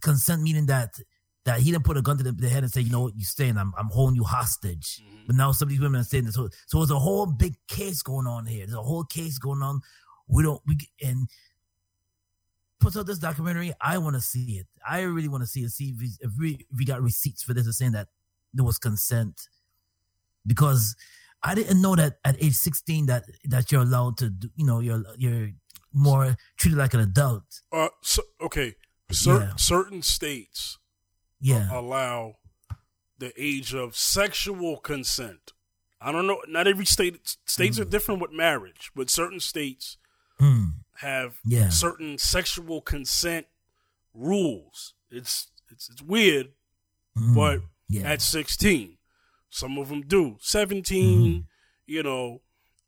Consent 0.00 0.42
meaning 0.42 0.66
that 0.66 0.98
that 1.44 1.60
he 1.60 1.70
didn't 1.70 1.84
put 1.84 1.98
a 1.98 2.02
gun 2.02 2.16
to 2.16 2.24
the, 2.24 2.32
the 2.32 2.48
head 2.48 2.62
and 2.62 2.72
say, 2.72 2.80
you 2.80 2.90
know 2.90 3.02
what, 3.02 3.16
you 3.16 3.24
staying, 3.24 3.56
I'm 3.58 3.72
I'm 3.78 3.88
holding 3.88 4.16
you 4.16 4.24
hostage. 4.24 5.00
Mm-hmm. 5.02 5.26
But 5.26 5.36
now 5.36 5.52
some 5.52 5.66
of 5.66 5.70
these 5.70 5.80
women 5.80 6.00
are 6.00 6.04
saying 6.04 6.24
this. 6.24 6.34
So, 6.34 6.48
so 6.66 6.78
there's 6.78 6.90
a 6.90 6.98
whole 6.98 7.26
big 7.26 7.54
case 7.68 8.02
going 8.02 8.26
on 8.26 8.46
here. 8.46 8.66
There's 8.66 8.78
a 8.78 8.82
whole 8.82 9.04
case 9.04 9.38
going 9.38 9.62
on. 9.62 9.80
We 10.26 10.42
don't 10.42 10.60
we 10.66 10.78
and 11.02 11.28
puts 12.80 12.96
out 12.96 13.06
this 13.06 13.18
documentary. 13.18 13.72
I 13.80 13.98
want 13.98 14.14
to 14.14 14.20
see 14.20 14.58
it. 14.58 14.66
I 14.86 15.00
really 15.02 15.28
want 15.28 15.42
to 15.42 15.46
see 15.46 15.60
it. 15.60 15.70
See 15.70 15.90
if 15.90 16.00
we, 16.00 16.10
if 16.20 16.30
we, 16.38 16.50
if 16.70 16.78
we 16.78 16.84
got 16.84 17.02
receipts 17.02 17.42
for 17.42 17.54
this 17.54 17.64
and 17.64 17.74
saying 17.74 17.92
that 17.92 18.08
there 18.52 18.64
was 18.64 18.78
consent 18.78 19.48
because 20.46 20.94
I 21.44 21.54
didn't 21.54 21.82
know 21.82 21.94
that 21.94 22.18
at 22.24 22.42
age 22.42 22.54
16 22.54 23.06
that 23.06 23.24
that 23.44 23.70
you're 23.70 23.82
allowed 23.82 24.16
to 24.18 24.30
do, 24.30 24.48
you 24.56 24.64
know 24.64 24.80
you're 24.80 25.04
you're 25.16 25.50
more 25.92 26.36
treated 26.56 26.78
like 26.78 26.94
an 26.94 27.00
adult. 27.00 27.62
Uh, 27.70 27.88
so, 28.02 28.22
okay, 28.40 28.74
Cer- 29.12 29.40
yeah. 29.40 29.52
certain 29.56 30.02
states 30.02 30.78
yeah 31.40 31.68
allow 31.70 32.36
the 33.18 33.32
age 33.36 33.74
of 33.74 33.94
sexual 33.96 34.78
consent. 34.78 35.52
I 36.00 36.12
don't 36.12 36.26
know. 36.26 36.40
Not 36.48 36.66
every 36.66 36.84
state 36.84 37.36
states 37.46 37.78
mm. 37.78 37.82
are 37.82 37.86
different 37.86 38.20
with 38.20 38.32
marriage, 38.32 38.90
but 38.94 39.08
certain 39.08 39.40
states 39.40 39.96
mm. 40.40 40.72
have 40.96 41.38
yeah. 41.44 41.68
certain 41.68 42.18
sexual 42.18 42.80
consent 42.80 43.46
rules. 44.12 44.94
It's 45.10 45.50
it's 45.70 45.88
it's 45.88 46.02
weird, 46.02 46.52
mm. 47.16 47.34
but 47.34 47.60
yeah. 47.88 48.10
at 48.12 48.22
sixteen. 48.22 48.96
Some 49.54 49.78
of 49.78 49.88
them 49.88 50.02
do. 50.02 50.36
17, 50.40 51.20
mm-hmm. 51.20 51.40
you 51.86 52.02
know, 52.02 52.40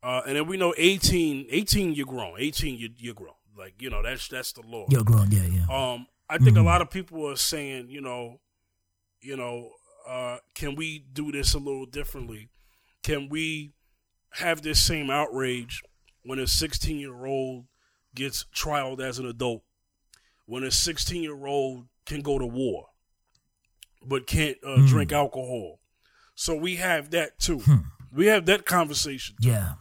uh, 0.02 0.22
and 0.26 0.34
then 0.34 0.48
we 0.48 0.56
know 0.56 0.74
18, 0.76 1.46
18 1.48 1.94
you're 1.94 2.06
grown. 2.06 2.34
18 2.40 2.76
you 2.76 2.88
you're 2.96 3.14
grown. 3.14 3.36
Like, 3.56 3.80
you 3.80 3.88
know, 3.88 4.02
that's 4.02 4.26
that's 4.26 4.50
the 4.50 4.62
law. 4.62 4.86
You're 4.88 5.04
grown, 5.04 5.30
yeah, 5.30 5.44
yeah. 5.44 5.66
Um 5.70 6.08
I 6.28 6.38
think 6.38 6.56
mm-hmm. 6.56 6.66
a 6.66 6.68
lot 6.68 6.82
of 6.82 6.90
people 6.90 7.30
are 7.30 7.36
saying, 7.36 7.88
you 7.90 8.00
know, 8.00 8.40
you 9.20 9.36
know, 9.36 9.70
uh, 10.08 10.38
can 10.56 10.74
we 10.74 11.04
do 11.12 11.30
this 11.30 11.54
a 11.54 11.58
little 11.58 11.86
differently? 11.86 12.50
Can 13.04 13.28
we 13.28 13.72
have 14.30 14.62
this 14.62 14.80
same 14.80 15.08
outrage 15.08 15.84
when 16.24 16.40
a 16.40 16.48
16 16.48 16.98
year 16.98 17.26
old 17.26 17.66
gets 18.12 18.44
trialed 18.52 19.00
as 19.00 19.20
an 19.20 19.26
adult? 19.26 19.62
When 20.46 20.64
a 20.64 20.72
16 20.72 21.22
year 21.22 21.46
old 21.46 21.86
can 22.06 22.22
go 22.22 22.40
to 22.40 22.46
war 22.46 22.86
but 24.04 24.26
can't 24.26 24.56
uh, 24.64 24.78
mm. 24.78 24.88
drink 24.88 25.12
alcohol? 25.12 25.78
So 26.36 26.54
we 26.54 26.76
have 26.76 27.10
that 27.10 27.38
too. 27.38 27.58
Hmm. 27.58 27.76
We 28.12 28.26
have 28.26 28.46
that 28.46 28.64
conversation. 28.64 29.34
Too. 29.42 29.48
Yeah. 29.48 29.72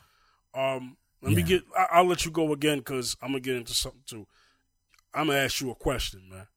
Um. 0.56 0.98
Let 1.22 1.32
yeah. 1.32 1.36
me 1.38 1.44
get. 1.44 1.64
I, 1.92 2.02
will 2.02 2.10
let 2.10 2.26
you 2.26 2.32
go 2.32 2.52
again 2.54 2.80
because 2.80 3.16
I'm 3.22 3.30
gonna 3.30 3.42
get 3.42 3.58
into 3.58 3.74
something 3.74 4.02
too. 4.08 4.26
I'm 5.14 5.28
gonna 5.28 5.40
ask 5.40 5.62
you 5.62 5.70
a 5.70 5.76
question, 5.76 6.28
man. 6.30 6.48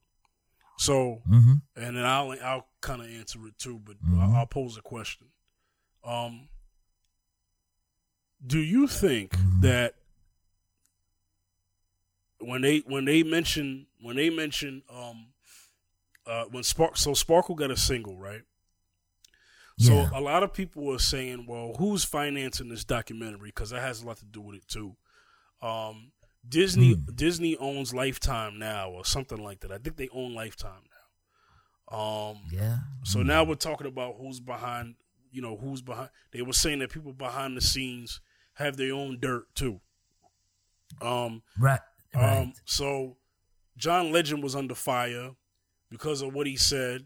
So, 0.78 1.22
mm-hmm. 1.28 1.54
and 1.76 1.96
then 1.96 2.04
I'll 2.04 2.34
I'll 2.42 2.66
kind 2.80 3.02
of 3.02 3.08
answer 3.08 3.40
it 3.46 3.58
too, 3.58 3.80
but 3.84 3.96
mm-hmm. 3.96 4.20
I'll, 4.20 4.36
I'll, 4.36 4.46
pose 4.46 4.78
a 4.78 4.82
question. 4.82 5.26
Um. 6.04 6.48
Do 8.46 8.60
you 8.60 8.86
think 8.86 9.32
mm-hmm. 9.32 9.60
that 9.62 9.94
when 12.40 12.62
they 12.62 12.78
when 12.86 13.04
they 13.04 13.24
mention 13.24 13.86
when 14.00 14.14
they 14.14 14.30
mention 14.30 14.82
um 14.88 15.26
uh 16.24 16.44
when 16.44 16.62
Spark 16.62 16.96
so 16.96 17.14
Sparkle 17.14 17.56
got 17.56 17.72
a 17.72 17.76
single 17.76 18.16
right 18.16 18.42
so 19.78 19.92
yeah. 19.92 20.10
a 20.12 20.20
lot 20.20 20.42
of 20.42 20.52
people 20.52 20.92
are 20.92 20.98
saying, 20.98 21.46
well, 21.46 21.74
who's 21.78 22.04
financing 22.04 22.68
this 22.68 22.84
documentary? 22.84 23.50
Because 23.50 23.70
that 23.70 23.80
has 23.80 24.02
a 24.02 24.06
lot 24.06 24.16
to 24.18 24.24
do 24.24 24.40
with 24.40 24.56
it 24.56 24.68
too. 24.68 24.96
Um, 25.62 26.10
Disney 26.46 26.94
mm. 26.94 27.16
Disney 27.16 27.56
owns 27.56 27.94
Lifetime 27.94 28.58
now, 28.58 28.90
or 28.90 29.04
something 29.04 29.38
like 29.38 29.60
that. 29.60 29.70
I 29.70 29.78
think 29.78 29.96
they 29.96 30.08
own 30.12 30.34
Lifetime 30.34 30.82
now. 31.90 31.98
Um, 31.98 32.38
yeah. 32.50 32.78
So 33.04 33.20
mm. 33.20 33.26
now 33.26 33.44
we're 33.44 33.54
talking 33.54 33.86
about 33.86 34.16
who's 34.20 34.40
behind. 34.40 34.96
You 35.30 35.42
know, 35.42 35.56
who's 35.56 35.82
behind. 35.82 36.08
They 36.32 36.42
were 36.42 36.52
saying 36.54 36.78
that 36.80 36.90
people 36.90 37.12
behind 37.12 37.56
the 37.56 37.60
scenes 37.60 38.20
have 38.54 38.76
their 38.76 38.94
own 38.94 39.18
dirt 39.20 39.54
too. 39.54 39.80
Um, 41.02 41.42
right. 41.58 41.80
right. 42.14 42.38
Um, 42.38 42.54
so 42.64 43.18
John 43.76 44.10
Legend 44.10 44.42
was 44.42 44.56
under 44.56 44.74
fire 44.74 45.32
because 45.90 46.22
of 46.22 46.34
what 46.34 46.46
he 46.46 46.56
said 46.56 47.04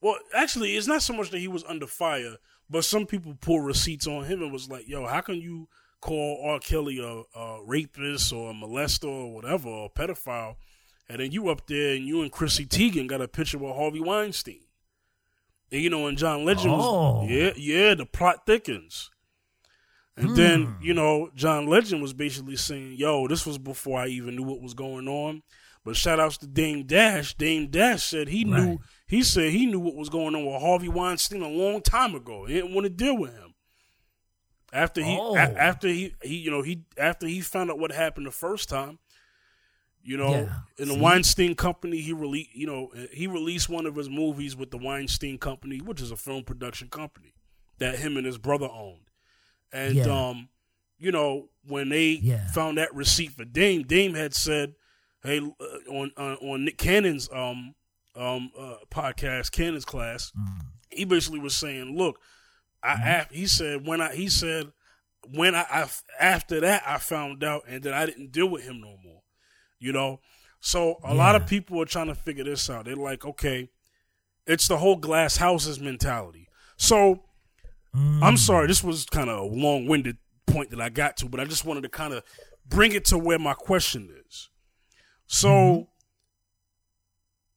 well, 0.00 0.16
actually, 0.34 0.76
it's 0.76 0.86
not 0.86 1.02
so 1.02 1.12
much 1.12 1.30
that 1.30 1.38
he 1.38 1.48
was 1.48 1.64
under 1.64 1.86
fire, 1.86 2.36
but 2.68 2.84
some 2.84 3.06
people 3.06 3.36
pull 3.40 3.60
receipts 3.60 4.06
on 4.06 4.24
him 4.24 4.42
and 4.42 4.52
was 4.52 4.68
like, 4.68 4.88
"Yo, 4.88 5.06
how 5.06 5.20
can 5.20 5.36
you 5.36 5.68
call 6.00 6.42
R. 6.44 6.58
Kelly 6.58 6.98
a, 6.98 7.38
a 7.38 7.64
rapist 7.64 8.32
or 8.32 8.50
a 8.50 8.54
molester 8.54 9.08
or 9.08 9.34
whatever, 9.34 9.68
or 9.68 9.86
a 9.86 9.98
pedophile, 9.98 10.56
and 11.08 11.20
then 11.20 11.32
you 11.32 11.48
up 11.48 11.66
there 11.66 11.94
and 11.94 12.06
you 12.06 12.22
and 12.22 12.32
Chrissy 12.32 12.66
Teigen 12.66 13.06
got 13.06 13.20
a 13.20 13.28
picture 13.28 13.58
with 13.58 13.74
Harvey 13.74 14.00
Weinstein?" 14.00 14.60
And 15.72 15.82
you 15.82 15.90
know, 15.90 16.06
and 16.06 16.18
John 16.18 16.44
Legend 16.44 16.74
oh. 16.74 17.20
was, 17.20 17.30
yeah, 17.30 17.52
yeah, 17.56 17.94
the 17.94 18.06
plot 18.06 18.46
thickens. 18.46 19.10
And 20.16 20.30
mm. 20.30 20.36
then, 20.36 20.64
hmm. 20.64 20.82
you 20.82 20.94
know, 20.94 21.30
John 21.34 21.66
Legend 21.66 22.00
was 22.00 22.14
basically 22.14 22.56
saying, 22.56 22.94
yo, 22.96 23.28
this 23.28 23.44
was 23.44 23.58
before 23.58 24.00
I 24.00 24.06
even 24.06 24.34
knew 24.34 24.44
what 24.44 24.62
was 24.62 24.72
going 24.72 25.08
on. 25.08 25.42
But 25.86 25.94
shout 25.94 26.18
outs 26.18 26.36
to 26.38 26.48
Dame 26.48 26.82
Dash. 26.82 27.34
Dame 27.34 27.68
Dash 27.68 28.02
said 28.02 28.26
he 28.26 28.44
right. 28.44 28.60
knew 28.60 28.80
he 29.06 29.22
said 29.22 29.52
he 29.52 29.66
knew 29.66 29.78
what 29.78 29.94
was 29.94 30.08
going 30.08 30.34
on 30.34 30.44
with 30.44 30.60
Harvey 30.60 30.88
Weinstein 30.88 31.42
a 31.42 31.48
long 31.48 31.80
time 31.80 32.16
ago. 32.16 32.44
He 32.44 32.54
didn't 32.54 32.74
want 32.74 32.86
to 32.86 32.90
deal 32.90 33.16
with 33.16 33.32
him. 33.32 33.54
After 34.72 35.00
he, 35.00 35.16
oh. 35.16 35.36
a, 35.36 35.38
after 35.38 35.86
he, 35.86 36.12
he, 36.20 36.38
you 36.38 36.50
know, 36.50 36.62
he 36.62 36.82
after 36.98 37.28
he 37.28 37.40
found 37.40 37.70
out 37.70 37.78
what 37.78 37.92
happened 37.92 38.26
the 38.26 38.32
first 38.32 38.68
time, 38.68 38.98
you 40.02 40.16
know, 40.16 40.32
yeah. 40.32 40.48
in 40.76 40.88
the 40.88 40.94
See? 40.94 41.00
Weinstein 41.00 41.54
Company, 41.54 42.00
he 42.00 42.12
released, 42.12 42.52
you 42.52 42.66
know, 42.66 42.90
he 43.12 43.28
released 43.28 43.68
one 43.68 43.86
of 43.86 43.94
his 43.94 44.10
movies 44.10 44.56
with 44.56 44.72
the 44.72 44.78
Weinstein 44.78 45.38
Company, 45.38 45.78
which 45.78 46.02
is 46.02 46.10
a 46.10 46.16
film 46.16 46.42
production 46.42 46.88
company 46.88 47.32
that 47.78 48.00
him 48.00 48.16
and 48.16 48.26
his 48.26 48.38
brother 48.38 48.68
owned, 48.68 49.08
and 49.72 49.94
yeah. 49.94 50.06
um, 50.30 50.48
you 50.98 51.12
know, 51.12 51.48
when 51.64 51.90
they 51.90 52.18
yeah. 52.20 52.48
found 52.48 52.76
that 52.78 52.92
receipt 52.92 53.30
for 53.30 53.44
Dame, 53.44 53.84
Dame 53.84 54.14
had 54.14 54.34
said, 54.34 54.74
"Hey, 55.26 55.38
uh, 55.38 55.92
on 55.92 56.12
uh, 56.16 56.36
on 56.40 56.64
Nick 56.64 56.78
Cannon's 56.78 57.28
um 57.32 57.74
um, 58.16 58.50
uh, 58.58 58.76
podcast, 58.90 59.52
Cannon's 59.52 59.84
class, 59.84 60.32
mm. 60.36 60.62
he 60.90 61.04
basically 61.04 61.40
was 61.40 61.54
saying, 61.54 61.96
"Look, 61.96 62.18
I 62.82 62.94
mm. 62.94 63.32
he 63.32 63.46
said 63.46 63.86
when 63.86 64.00
I 64.00 64.14
he 64.14 64.28
said 64.28 64.72
when 65.32 65.54
I, 65.54 65.66
I 65.70 65.88
after 66.20 66.60
that 66.60 66.82
I 66.86 66.98
found 66.98 67.44
out 67.44 67.64
and 67.68 67.82
then 67.82 67.92
I 67.92 68.06
didn't 68.06 68.32
deal 68.32 68.48
with 68.48 68.64
him 68.64 68.80
no 68.80 68.96
more, 69.04 69.22
you 69.78 69.92
know." 69.92 70.20
So 70.60 70.98
a 71.04 71.08
yeah. 71.08 71.14
lot 71.14 71.36
of 71.36 71.46
people 71.46 71.80
are 71.80 71.86
trying 71.86 72.08
to 72.08 72.14
figure 72.14 72.44
this 72.44 72.68
out. 72.70 72.86
They're 72.86 72.96
like, 72.96 73.24
"Okay, 73.24 73.70
it's 74.46 74.68
the 74.68 74.78
whole 74.78 74.96
glass 74.96 75.36
houses 75.36 75.78
mentality." 75.78 76.48
So 76.76 77.22
mm. 77.94 78.22
I'm 78.22 78.36
sorry, 78.36 78.66
this 78.66 78.82
was 78.82 79.04
kind 79.06 79.28
of 79.28 79.38
a 79.38 79.44
long 79.44 79.86
winded 79.86 80.16
point 80.46 80.70
that 80.70 80.80
I 80.80 80.88
got 80.88 81.16
to, 81.18 81.26
but 81.26 81.40
I 81.40 81.44
just 81.44 81.64
wanted 81.64 81.82
to 81.82 81.88
kind 81.88 82.14
of 82.14 82.22
bring 82.66 82.92
it 82.92 83.04
to 83.06 83.18
where 83.18 83.38
my 83.38 83.54
question 83.54 84.08
is. 84.26 84.48
So. 85.26 85.48
Mm-hmm 85.48 85.82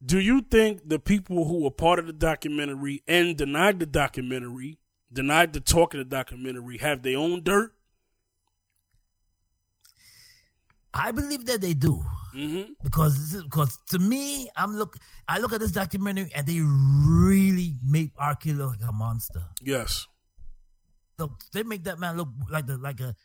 do 0.03 0.19
you 0.19 0.41
think 0.41 0.87
the 0.87 0.99
people 0.99 1.45
who 1.45 1.63
were 1.63 1.71
part 1.71 1.99
of 1.99 2.07
the 2.07 2.13
documentary 2.13 3.03
and 3.07 3.35
denied 3.35 3.79
the 3.79 3.85
documentary, 3.85 4.79
denied 5.11 5.53
the 5.53 5.59
talk 5.59 5.93
of 5.93 5.97
the 5.97 6.05
documentary, 6.05 6.77
have 6.77 7.03
their 7.03 7.17
own 7.17 7.43
dirt? 7.43 7.73
I 10.93 11.11
believe 11.11 11.45
that 11.45 11.61
they 11.61 11.73
do. 11.73 12.03
Mm-hmm. 12.35 12.73
Because 12.83 13.43
because 13.43 13.77
to 13.89 13.99
me, 13.99 14.49
I'm 14.55 14.77
look 14.77 14.97
I 15.27 15.39
look 15.39 15.51
at 15.51 15.59
this 15.59 15.71
documentary 15.71 16.31
and 16.33 16.47
they 16.47 16.61
really 16.61 17.75
make 17.83 18.11
R. 18.17 18.35
Kelly 18.35 18.55
look 18.55 18.79
like 18.79 18.89
a 18.89 18.93
monster. 18.93 19.43
Yes. 19.61 20.07
Look, 21.17 21.31
they 21.51 21.63
make 21.63 21.83
that 21.83 21.99
man 21.99 22.17
look 22.17 22.29
like 22.49 22.67
the 22.67 22.77
like 22.77 22.99
a 23.01 23.15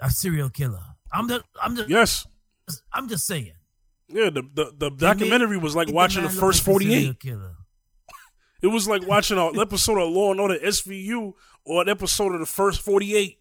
a 0.00 0.10
serial 0.10 0.50
killer. 0.50 0.82
I'm 1.12 1.28
just 1.28 1.44
I'm 1.60 1.76
just 1.76 1.88
yes. 1.88 2.26
I'm 2.92 3.08
just 3.08 3.26
saying. 3.26 3.52
Yeah, 4.08 4.30
the 4.30 4.42
the, 4.54 4.72
the 4.76 4.90
documentary 4.90 5.58
was 5.58 5.74
like 5.74 5.88
watching 5.92 6.22
the 6.22 6.30
first 6.30 6.62
forty 6.62 6.94
eight. 6.94 7.16
It 8.62 8.68
was 8.68 8.88
like 8.88 9.06
watching 9.06 9.38
an 9.38 9.58
episode 9.60 9.98
of 10.00 10.10
Law 10.10 10.30
and 10.30 10.40
Order 10.40 10.58
SVU 10.58 11.34
or 11.64 11.82
an 11.82 11.88
episode 11.88 12.32
of 12.34 12.40
the 12.40 12.46
first 12.46 12.80
forty 12.80 13.14
eight. 13.14 13.38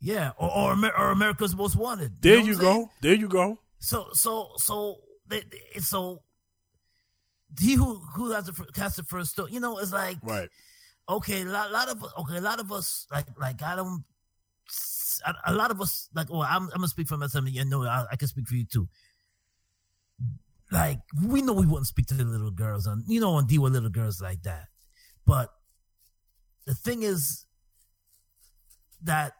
Yeah, 0.00 0.32
or 0.36 0.50
or, 0.50 0.72
Amer- 0.72 0.96
or, 0.96 1.10
America's 1.10 1.54
Most 1.54 1.76
Wanted. 1.76 2.20
There 2.20 2.38
you, 2.38 2.52
you 2.52 2.58
go. 2.58 2.90
There 3.02 3.14
you 3.14 3.28
go. 3.28 3.58
So 3.78 4.08
so 4.12 4.50
so 4.56 5.00
so 5.78 6.22
he 7.60 7.74
who 7.74 8.00
who 8.14 8.32
has 8.32 8.46
the 8.46 8.52
cast 8.72 8.96
the 8.96 9.02
first 9.02 9.32
stone. 9.32 9.48
You 9.50 9.60
know, 9.60 9.78
it's 9.78 9.92
like 9.92 10.18
Right. 10.22 10.48
okay, 11.08 11.42
a 11.42 11.46
lot, 11.46 11.70
lot 11.72 11.88
of 11.88 12.04
okay, 12.20 12.36
a 12.36 12.40
lot 12.40 12.60
of 12.60 12.70
us 12.72 13.06
like 13.10 13.26
like 13.38 13.62
I 13.62 13.76
don't. 13.76 14.04
A, 15.24 15.52
a 15.52 15.54
lot 15.54 15.70
of 15.70 15.80
us 15.80 16.08
like, 16.14 16.28
well, 16.28 16.42
I'm, 16.42 16.64
I'm 16.64 16.68
gonna 16.80 16.88
speak 16.88 17.06
for 17.06 17.16
myself. 17.16 17.44
You 17.48 17.64
know, 17.64 17.84
I, 17.84 18.04
I 18.12 18.16
can 18.16 18.26
speak 18.28 18.48
for 18.48 18.56
you 18.56 18.64
too. 18.64 18.88
Like 20.72 21.00
we 21.22 21.42
know 21.42 21.52
we 21.52 21.66
wouldn't 21.66 21.86
speak 21.86 22.06
to 22.06 22.14
the 22.14 22.24
little 22.24 22.50
girls 22.50 22.86
and 22.86 23.04
you 23.06 23.20
know 23.20 23.38
and 23.38 23.46
deal 23.46 23.62
with 23.62 23.72
little 23.74 23.90
girls 23.90 24.20
like 24.20 24.42
that, 24.42 24.66
but 25.26 25.50
the 26.66 26.74
thing 26.74 27.02
is 27.02 27.44
that 29.02 29.34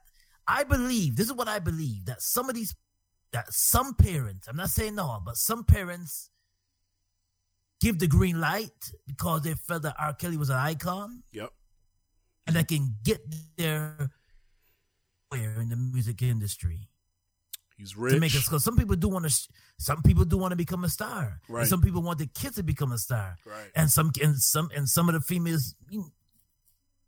I 0.47 0.65
believe 0.65 1.17
this 1.17 1.27
is 1.27 1.33
what 1.33 1.49
I 1.49 1.59
believe 1.59 2.05
that 2.05 2.21
some 2.23 2.49
of 2.49 2.55
these 2.55 2.75
that 3.33 3.53
some 3.53 3.95
parents, 3.95 4.47
I'm 4.47 4.57
not 4.57 4.71
saying 4.71 4.95
no, 4.95 5.21
but 5.25 5.37
some 5.37 5.65
parents 5.65 6.31
give 7.81 7.99
the 7.99 8.07
green 8.07 8.41
light 8.41 8.93
because 9.07 9.43
they 9.43 9.55
felt 9.55 9.83
that 9.83 9.97
R. 9.99 10.13
Kelly 10.15 10.37
was 10.37 10.51
an 10.51 10.57
icon 10.57 11.23
Yep. 11.33 11.51
and 12.47 12.55
they 12.57 12.65
can 12.65 12.95
get 13.03 13.21
there 13.57 14.11
where 15.31 15.61
in 15.61 15.69
the 15.71 15.77
music 15.77 16.23
industry 16.23 16.89
He's 17.77 17.93
to 17.93 18.01
make 18.01 18.33
rich. 18.33 18.37
us 18.37 18.45
because 18.47 18.63
some 18.65 18.77
people 18.77 18.95
do 18.97 19.09
want 19.09 19.29
to 19.29 19.49
some 19.79 20.01
people 20.03 20.25
do 20.25 20.39
want 20.39 20.53
to 20.53 20.57
become 20.57 20.85
a 20.85 20.89
star 20.89 21.41
Right. 21.49 21.61
and 21.63 21.69
some 21.69 21.81
people 21.83 22.03
want 22.03 22.19
the 22.21 22.27
kids 22.29 22.55
to 22.57 22.63
become 22.63 22.93
a 22.93 22.99
star 22.99 23.37
Right. 23.45 23.71
and 23.75 23.91
some 23.91 24.13
and 24.23 24.37
some 24.39 24.69
and 24.77 24.89
some 24.89 25.09
of 25.09 25.15
the 25.15 25.21
females 25.21 25.75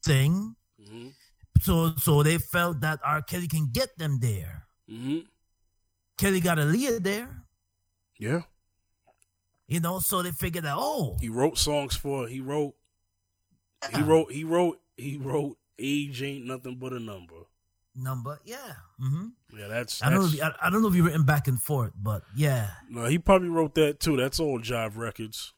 thing 0.05 0.57
hmm 0.83 1.09
so 1.63 1.95
so 1.97 2.23
they 2.23 2.37
felt 2.39 2.81
that 2.83 3.01
R. 3.03 3.23
Kelly 3.23 3.49
can 3.49 3.71
get 3.73 3.97
them 3.97 4.19
there 4.21 4.67
hmm 4.89 5.21
Kelly 6.19 6.41
got 6.41 6.59
Aaliyah 6.59 7.03
there 7.03 7.29
Yeah. 8.19 8.43
you 9.67 9.81
know 9.81 10.01
so 10.01 10.23
they 10.23 10.33
figured 10.33 10.65
that 10.65 10.77
oh 10.77 11.17
He 11.21 11.29
wrote 11.29 11.59
songs 11.59 11.97
for. 11.97 12.29
He 12.29 12.41
wrote. 12.41 12.75
He 13.95 14.03
wrote. 14.03 14.33
He 14.33 14.43
wrote. 14.45 14.81
He 14.97 15.17
wrote. 15.17 15.59
Age 15.79 16.23
ain't 16.23 16.47
nothing 16.47 16.77
but 16.79 16.93
a 16.93 16.99
number. 17.01 17.45
Number 17.99 18.39
yeah 18.45 18.75
hmm 19.01 19.29
Yeah, 19.59 19.69
that's. 19.69 20.03
I 20.03 20.11
don't 20.11 20.21
know 20.21 20.27
if, 20.27 20.43
I, 20.43 20.53
I 20.67 20.71
don't 20.71 20.83
know 20.83 20.89
if 20.89 20.95
you 20.95 21.03
written 21.05 21.25
back 21.25 21.49
and 21.49 21.61
forth 21.61 21.93
but 21.97 22.23
yeah 22.37 22.69
no, 22.91 23.07
he 23.07 23.19
probably 23.19 23.49
wrote 23.49 23.75
that 23.77 24.01
too. 24.01 24.17
That's 24.17 24.39
all 24.39 24.61
Jive 24.61 24.97
Records. 24.97 25.55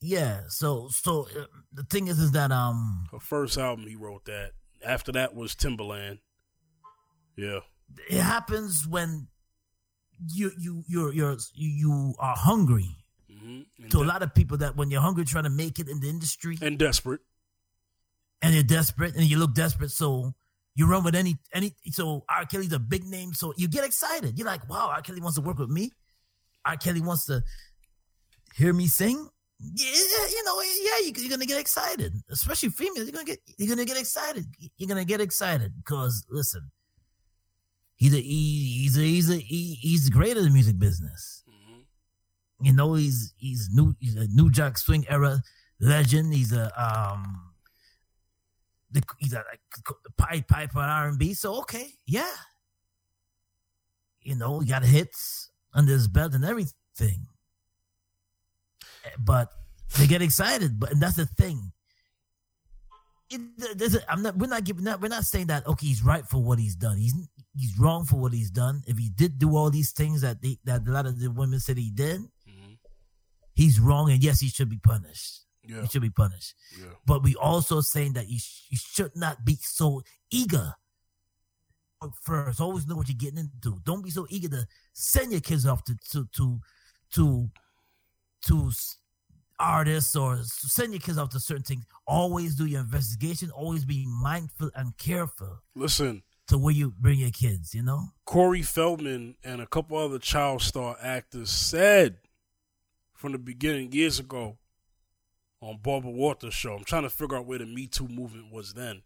yeah 0.00 0.42
so 0.48 0.88
so 0.90 1.26
uh, 1.36 1.46
the 1.72 1.82
thing 1.84 2.06
is 2.08 2.18
is 2.18 2.32
that 2.32 2.52
um 2.52 3.06
Her 3.10 3.18
first 3.18 3.58
album, 3.58 3.86
he 3.88 3.96
wrote 3.96 4.24
that. 4.26 4.52
After 4.84 5.10
that 5.12 5.34
was 5.34 5.54
Timbaland. 5.54 6.18
Yeah. 7.36 7.60
it 8.08 8.20
happens 8.20 8.86
when 8.86 9.28
you 10.32 10.52
you 10.56 10.84
you're 10.86 11.12
you're 11.12 11.36
you, 11.54 11.68
you 11.68 12.14
are 12.18 12.36
hungry 12.36 12.96
hmm 13.28 13.62
And, 13.82 13.90
to 13.90 14.02
a 14.02 14.06
lot 14.06 14.22
of 14.22 14.34
people 14.34 14.58
that 14.58 14.76
when 14.76 14.90
you're 14.90 15.00
hungry 15.00 15.24
trying 15.24 15.44
to 15.44 15.50
make 15.50 15.78
it 15.80 15.88
in 15.88 15.98
the 16.00 16.08
industry 16.08 16.58
and 16.62 16.78
desperate. 16.78 17.20
and 18.40 18.54
you're 18.54 18.62
desperate 18.62 19.14
and 19.16 19.24
you 19.24 19.38
look 19.38 19.54
desperate 19.54 19.90
so 19.90 20.34
you 20.74 20.86
run 20.86 21.04
with 21.04 21.14
any 21.14 21.36
any 21.52 21.74
so 21.90 22.24
R. 22.28 22.46
Kelly's 22.46 22.72
a 22.72 22.78
big 22.78 23.04
name 23.04 23.32
so 23.34 23.52
you 23.56 23.68
get 23.68 23.84
excited. 23.84 24.38
You're 24.38 24.46
like 24.46 24.68
wow 24.68 24.88
R. 24.88 25.02
Kelly 25.02 25.20
wants 25.20 25.36
to 25.36 25.42
work 25.42 25.58
with 25.58 25.70
me? 25.70 25.90
R. 26.64 26.76
Kelly 26.76 27.00
wants 27.00 27.26
to 27.26 27.42
hear 28.56 28.72
me 28.72 28.86
sing? 28.86 29.28
Yeah 29.60 30.26
you 30.30 30.44
know 30.44 30.60
yeah 30.60 31.06
you, 31.06 31.12
you're 31.16 31.30
gonna 31.30 31.46
get 31.46 31.60
excited. 31.60 32.14
Especially 32.30 32.70
females 32.70 33.06
you're 33.06 33.12
gonna 33.12 33.24
get 33.24 33.40
you're 33.56 33.68
gonna 33.68 33.84
get 33.84 33.98
excited. 33.98 34.44
You're 34.76 34.88
gonna 34.88 35.04
get 35.04 35.20
excited 35.20 35.72
because 35.76 36.24
listen 36.28 36.70
he's 37.96 38.14
a 38.14 38.20
he, 38.20 38.82
he's 38.82 38.98
a 38.98 39.00
he's 39.00 39.30
a 39.30 39.36
he, 39.36 39.78
he's 39.80 40.10
great 40.10 40.36
in 40.36 40.44
the 40.44 40.50
music 40.50 40.78
business. 40.78 41.44
Hmm 41.48 41.64
you 42.60 42.72
know 42.72 42.94
he's 42.94 43.34
he's 43.36 43.68
new 43.72 43.94
he's 44.00 44.16
a 44.16 44.26
new 44.28 44.50
jack 44.50 44.78
swing 44.78 45.04
era 45.08 45.42
legend. 45.80 46.32
He's 46.32 46.52
a 46.52 46.70
um 46.80 47.53
the, 48.94 49.02
he's 49.18 49.32
a 49.34 49.44
like 49.50 49.60
pied 50.16 50.48
piper 50.48 50.78
on 50.78 50.88
r&b 50.88 51.34
so 51.34 51.58
okay 51.58 51.88
yeah 52.06 52.32
you 54.22 54.34
know 54.34 54.60
he 54.60 54.66
got 54.68 54.84
hits 54.84 55.50
under 55.74 55.92
his 55.92 56.08
belt 56.08 56.32
and 56.34 56.44
everything 56.44 57.26
but 59.18 59.50
they 59.98 60.06
get 60.06 60.22
excited 60.22 60.80
but 60.80 60.92
and 60.92 61.00
that's 61.02 61.16
the 61.16 61.26
thing 61.26 61.72
it, 63.30 63.40
a- 63.94 64.12
I'm 64.12 64.22
not. 64.22 64.36
We're 64.36 64.46
not 64.48 64.64
giving. 64.64 64.84
Not, 64.84 65.00
we're 65.00 65.08
not 65.08 65.24
saying 65.24 65.46
that. 65.46 65.66
Okay, 65.66 65.86
he's 65.86 66.04
right 66.04 66.24
for 66.26 66.42
what 66.42 66.58
he's 66.58 66.76
done. 66.76 66.98
He's 66.98 67.14
he's 67.56 67.76
wrong 67.78 68.04
for 68.04 68.16
what 68.16 68.32
he's 68.34 68.50
done. 68.50 68.82
If 68.86 68.98
he 68.98 69.08
did 69.08 69.38
do 69.38 69.56
all 69.56 69.70
these 69.70 69.92
things 69.92 70.20
that 70.20 70.42
they, 70.42 70.58
that 70.64 70.86
a 70.86 70.90
lot 70.90 71.06
of 71.06 71.18
the 71.18 71.30
women 71.30 71.58
said 71.58 71.78
he 71.78 71.90
did, 71.90 72.20
hmm 72.46 72.74
he's 73.54 73.80
wrong, 73.80 74.10
and 74.10 74.22
yes, 74.22 74.40
he 74.40 74.48
should 74.48 74.68
be 74.68 74.78
punished. 74.78 75.43
Yeah. 75.66 75.82
He 75.82 75.88
should 75.88 76.02
be 76.02 76.10
punished. 76.10 76.54
Yeah. 76.78 76.88
But 77.06 77.22
we 77.22 77.34
also 77.36 77.80
saying 77.80 78.14
that 78.14 78.28
you 78.28 78.38
sh- 78.38 78.66
you 78.70 78.78
should 78.78 79.16
not 79.16 79.44
be 79.44 79.56
so 79.60 80.02
eager. 80.30 80.74
First, 82.22 82.60
always 82.60 82.86
know 82.86 82.96
what 82.96 83.08
you're 83.08 83.16
getting 83.16 83.38
into. 83.38 83.80
Don't 83.84 84.04
be 84.04 84.10
so 84.10 84.26
eager 84.28 84.48
to 84.48 84.66
send 84.92 85.32
your 85.32 85.40
kids 85.40 85.66
off 85.66 85.84
to 85.84 85.96
to 86.12 86.28
to 86.36 86.60
to, 87.14 87.50
to 88.46 88.70
artists 89.58 90.14
or 90.14 90.40
send 90.42 90.92
your 90.92 91.00
kids 91.00 91.16
off 91.16 91.30
to 91.30 91.40
certain 91.40 91.62
things. 91.62 91.84
Always 92.06 92.56
do 92.56 92.66
your 92.66 92.80
investigation. 92.80 93.50
Always 93.50 93.84
be 93.86 94.06
mindful 94.06 94.70
and 94.74 94.96
careful 94.98 95.60
Listen, 95.74 96.22
to 96.48 96.58
where 96.58 96.74
you 96.74 96.92
bring 96.98 97.20
your 97.20 97.30
kids. 97.30 97.74
You 97.74 97.82
know. 97.82 98.08
Corey 98.26 98.62
Feldman 98.62 99.36
and 99.42 99.62
a 99.62 99.66
couple 99.66 99.96
other 99.96 100.18
child 100.18 100.60
star 100.60 100.96
actors 101.00 101.50
said 101.50 102.18
from 103.14 103.32
the 103.32 103.38
beginning 103.38 103.92
years 103.92 104.18
ago 104.18 104.58
on 105.60 105.78
Barbara 105.82 106.10
Walters 106.10 106.54
show. 106.54 106.74
I'm 106.74 106.84
trying 106.84 107.02
to 107.04 107.10
figure 107.10 107.36
out 107.36 107.46
where 107.46 107.58
the 107.58 107.66
Me 107.66 107.86
Too 107.86 108.08
movement 108.08 108.52
was 108.52 108.74
then. 108.74 109.02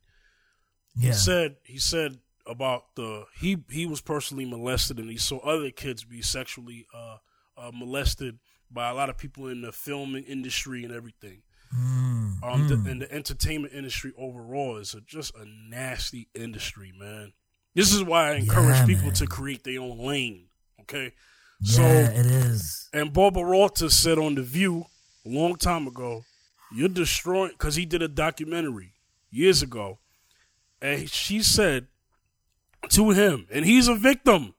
Yeah. 0.96 1.08
He 1.10 1.12
said 1.14 1.56
he 1.64 1.78
said 1.78 2.18
about 2.46 2.94
the 2.96 3.24
he 3.38 3.58
he 3.70 3.86
was 3.86 4.00
personally 4.00 4.44
molested 4.44 4.98
and 4.98 5.10
he 5.10 5.16
saw 5.18 5.38
other 5.40 5.70
kids 5.70 6.04
be 6.04 6.22
sexually 6.22 6.86
uh, 6.94 7.16
uh, 7.56 7.70
molested 7.72 8.38
by 8.70 8.88
a 8.90 8.94
lot 8.94 9.08
of 9.10 9.16
people 9.16 9.48
in 9.48 9.60
the 9.62 9.72
filming 9.72 10.24
industry 10.24 10.84
and 10.84 10.92
everything. 10.92 11.42
Mm, 11.74 12.42
Um, 12.42 12.68
mm. 12.68 12.68
the, 12.84 12.90
and 12.90 13.02
the 13.02 13.12
entertainment 13.12 13.74
industry 13.74 14.12
overall 14.18 14.78
is 14.78 14.94
a, 14.94 15.00
just 15.02 15.34
a 15.36 15.44
nasty 15.44 16.28
industry, 16.34 16.92
man. 16.98 17.32
This 17.74 17.92
is 17.92 18.02
why 18.02 18.30
I 18.30 18.34
encourage 18.36 18.76
Yeah, 18.78 18.86
people 18.86 19.04
man. 19.04 19.14
to 19.14 19.26
create 19.26 19.64
their 19.64 19.80
own 19.80 19.98
lane. 19.98 20.46
Okay, 20.80 21.12
yeah, 21.60 21.72
so 21.76 21.82
it 21.82 22.24
is. 22.26 22.88
and 22.94 23.12
Barbara 23.12 23.42
Walters 23.42 23.94
said 23.94 24.18
on 24.18 24.34
the 24.34 24.42
View 24.42 24.86
a 25.26 25.28
long 25.28 25.56
time 25.56 25.86
ago, 25.86 26.24
"You're 26.72 26.88
destroying," 26.88 27.52
because 27.52 27.76
he 27.76 27.86
did 27.86 28.02
a 28.02 28.08
documentary 28.08 28.94
years 29.30 29.62
ago, 29.62 30.00
and 30.80 31.10
she 31.10 31.42
said 31.42 31.88
to 32.90 33.10
him, 33.10 33.46
and 33.50 33.64
he's 33.64 33.88
a 33.88 33.94
victim, 33.94 34.54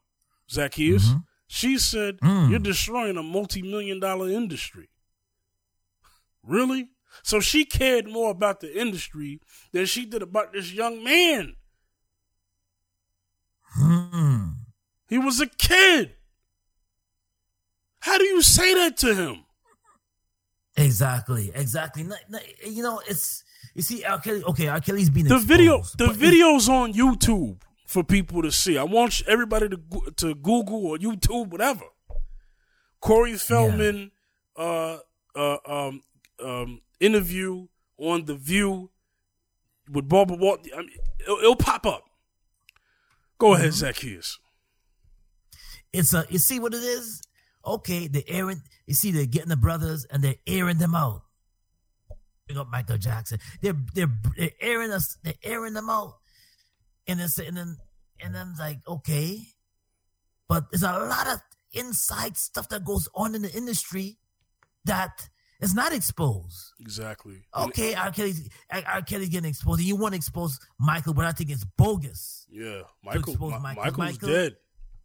Zacchaeus. 0.50 1.10
Mhm. 1.10 1.26
She 1.48 1.78
said, 1.78 2.20
Mm. 2.20 2.50
"You're 2.50 2.60
destroying 2.60 3.18
a 3.18 3.24
multi-million 3.24 4.00
dollar 4.00 4.30
industry." 4.30 4.90
Really? 6.44 6.90
So 7.24 7.40
she 7.40 7.66
cared 7.66 8.08
more 8.08 8.32
about 8.32 8.60
the 8.60 8.80
industry 8.80 9.42
than 9.72 9.86
she 9.86 10.06
did 10.06 10.22
about 10.22 10.54
this 10.54 10.72
young 10.72 11.04
man. 11.04 11.56
Hmm. 13.74 14.50
He 15.08 15.18
was 15.18 15.40
a 15.40 15.48
kid. 15.48 16.16
How 18.02 18.18
do 18.18 18.24
you 18.26 18.42
say 18.42 18.74
that 18.76 18.98
to 18.98 19.16
him? 19.16 19.46
Exactly, 20.80 21.52
exactly. 21.54 22.08
You 22.66 22.84
know, 22.84 23.02
it's 23.08 23.44
you 23.76 23.82
see, 23.82 24.04
R. 24.04 24.20
Kelly. 24.20 24.44
Okay, 24.44 24.68
R. 24.68 24.80
Kelly's 24.80 25.10
been 25.10 25.28
the 25.28 25.36
exposed, 25.36 25.48
video 25.48 25.82
the 25.98 26.08
videos 26.08 26.70
on 26.70 26.94
YouTube 26.94 27.62
for 27.86 28.04
people 28.04 28.42
to 28.42 28.52
see. 28.52 28.78
I 28.78 28.84
want 28.84 29.22
everybody 29.28 29.70
to 29.70 29.80
to 30.18 30.36
Google 30.36 30.88
or 30.88 30.98
YouTube 30.98 31.50
whatever. 31.50 31.86
Corey 33.02 33.36
Feldman 33.36 34.12
uh 34.58 34.98
uh 35.36 35.58
um 35.66 36.04
um 36.44 36.82
interview 37.00 37.68
on 37.98 38.26
the 38.26 38.36
View 38.36 38.90
with 39.92 40.08
Barbara 40.08 40.38
Walters. 40.38 40.72
I 40.76 40.80
mean, 40.80 40.90
it'll, 41.22 41.38
it'll 41.40 41.56
pop 41.56 41.86
up. 41.86 42.04
Go 43.38 43.54
ahead, 43.54 43.70
Mm-hmm. 43.70 43.76
Zacchaeus. 43.80 44.40
It's 45.94 46.14
a. 46.14 46.26
You 46.30 46.40
see 46.40 46.60
what 46.60 46.74
it 46.74 46.84
is? 46.84 47.22
Okay, 47.66 48.08
they're 48.08 48.24
airing. 48.28 48.62
You 48.86 48.94
see, 48.94 49.12
they're 49.12 49.26
getting 49.26 49.50
the 49.50 49.58
brothers 49.58 50.06
and 50.10 50.24
they're 50.24 50.36
airing 50.48 50.78
them 50.78 50.96
out. 50.96 51.24
Bring 52.48 52.58
up 52.58 52.70
Michael 52.70 52.98
Jackson. 52.98 53.40
They're 53.62 53.76
they're 53.94 54.12
they're 54.38 54.52
airing 54.62 54.92
us. 54.92 55.18
They're 55.24 55.34
airing 55.44 55.74
them 55.74 55.90
out, 55.90 56.16
and 57.08 57.20
then 57.20 57.30
and 57.46 57.58
then 57.58 57.78
and 58.24 58.34
then 58.34 58.48
it's 58.52 58.60
like 58.60 58.80
okay, 58.88 59.42
but 60.48 60.72
there's 60.72 60.84
a 60.84 60.92
lot 60.92 61.28
of 61.28 61.42
inside 61.74 62.38
stuff 62.38 62.70
that 62.70 62.84
goes 62.84 63.08
on 63.14 63.36
in 63.36 63.44
the 63.44 63.52
industry 63.52 64.18
that 64.86 65.30
is 65.62 65.76
not 65.76 65.94
exposed. 65.94 66.72
Exactly. 66.80 67.44
Okay, 67.56 67.94
R. 67.94 68.12
Kelly's 68.12 68.50
R. 68.72 69.02
Kelly's 69.04 69.30
getting 69.30 69.50
exposed. 69.50 69.82
You 69.82 69.96
want 69.96 70.14
to 70.14 70.18
expose 70.18 70.60
Michael, 70.80 71.14
but 71.14 71.26
I 71.26 71.34
think 71.34 71.52
it's 71.52 71.66
bogus. 71.66 72.48
Yeah, 72.50 72.82
Michael. 73.04 73.36
Michael. 73.38 73.60
Michael's 73.60 73.98
Michael- 73.98 74.30
dead. 74.30 74.56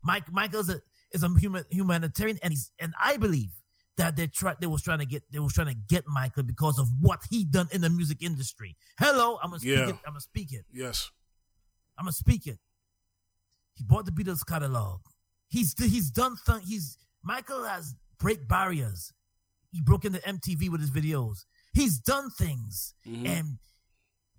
Mike 0.02 0.30
Michael's 0.32 0.68
a 0.68 0.80
is 1.14 1.22
a 1.22 1.30
human 1.38 1.64
humanitarian, 1.70 2.38
and 2.42 2.52
he's 2.52 2.70
and 2.78 2.92
I 3.02 3.16
believe 3.16 3.50
that 3.96 4.16
they 4.16 4.26
tried 4.26 4.56
they 4.60 4.66
was 4.66 4.82
trying 4.82 4.98
to 4.98 5.06
get 5.06 5.22
they 5.32 5.38
was 5.38 5.52
trying 5.54 5.68
to 5.68 5.74
get 5.88 6.04
Michael 6.06 6.42
because 6.42 6.78
of 6.78 6.88
what 7.00 7.20
he 7.30 7.44
done 7.44 7.68
in 7.72 7.80
the 7.80 7.88
music 7.90 8.18
industry. 8.20 8.76
Hello, 8.98 9.38
I'm 9.42 9.50
gonna 9.50 9.60
speak 9.60 9.70
Yeah. 9.78 9.88
it. 9.88 9.96
I'm 10.06 10.12
gonna 10.12 10.20
speak 10.20 10.52
it. 10.52 10.64
Yes. 10.72 11.10
I'm 11.96 12.04
gonna 12.04 12.12
speak 12.12 12.46
it. 12.46 12.58
He 13.74 13.84
bought 13.84 14.04
the 14.04 14.12
Beatles 14.12 14.44
catalog. 14.46 15.00
He's 15.48 15.74
he's 15.78 16.10
done 16.10 16.36
th- 16.46 16.62
he's 16.66 16.98
Michael 17.22 17.64
has 17.64 17.94
break 18.18 18.46
barriers. 18.48 19.12
He 19.70 19.80
broke 19.80 20.04
into 20.04 20.18
MTV 20.20 20.68
with 20.70 20.80
his 20.80 20.90
videos. 20.90 21.44
He's 21.72 21.98
done 21.98 22.30
things 22.30 22.94
Mhm. 23.06 23.26
and 23.28 23.58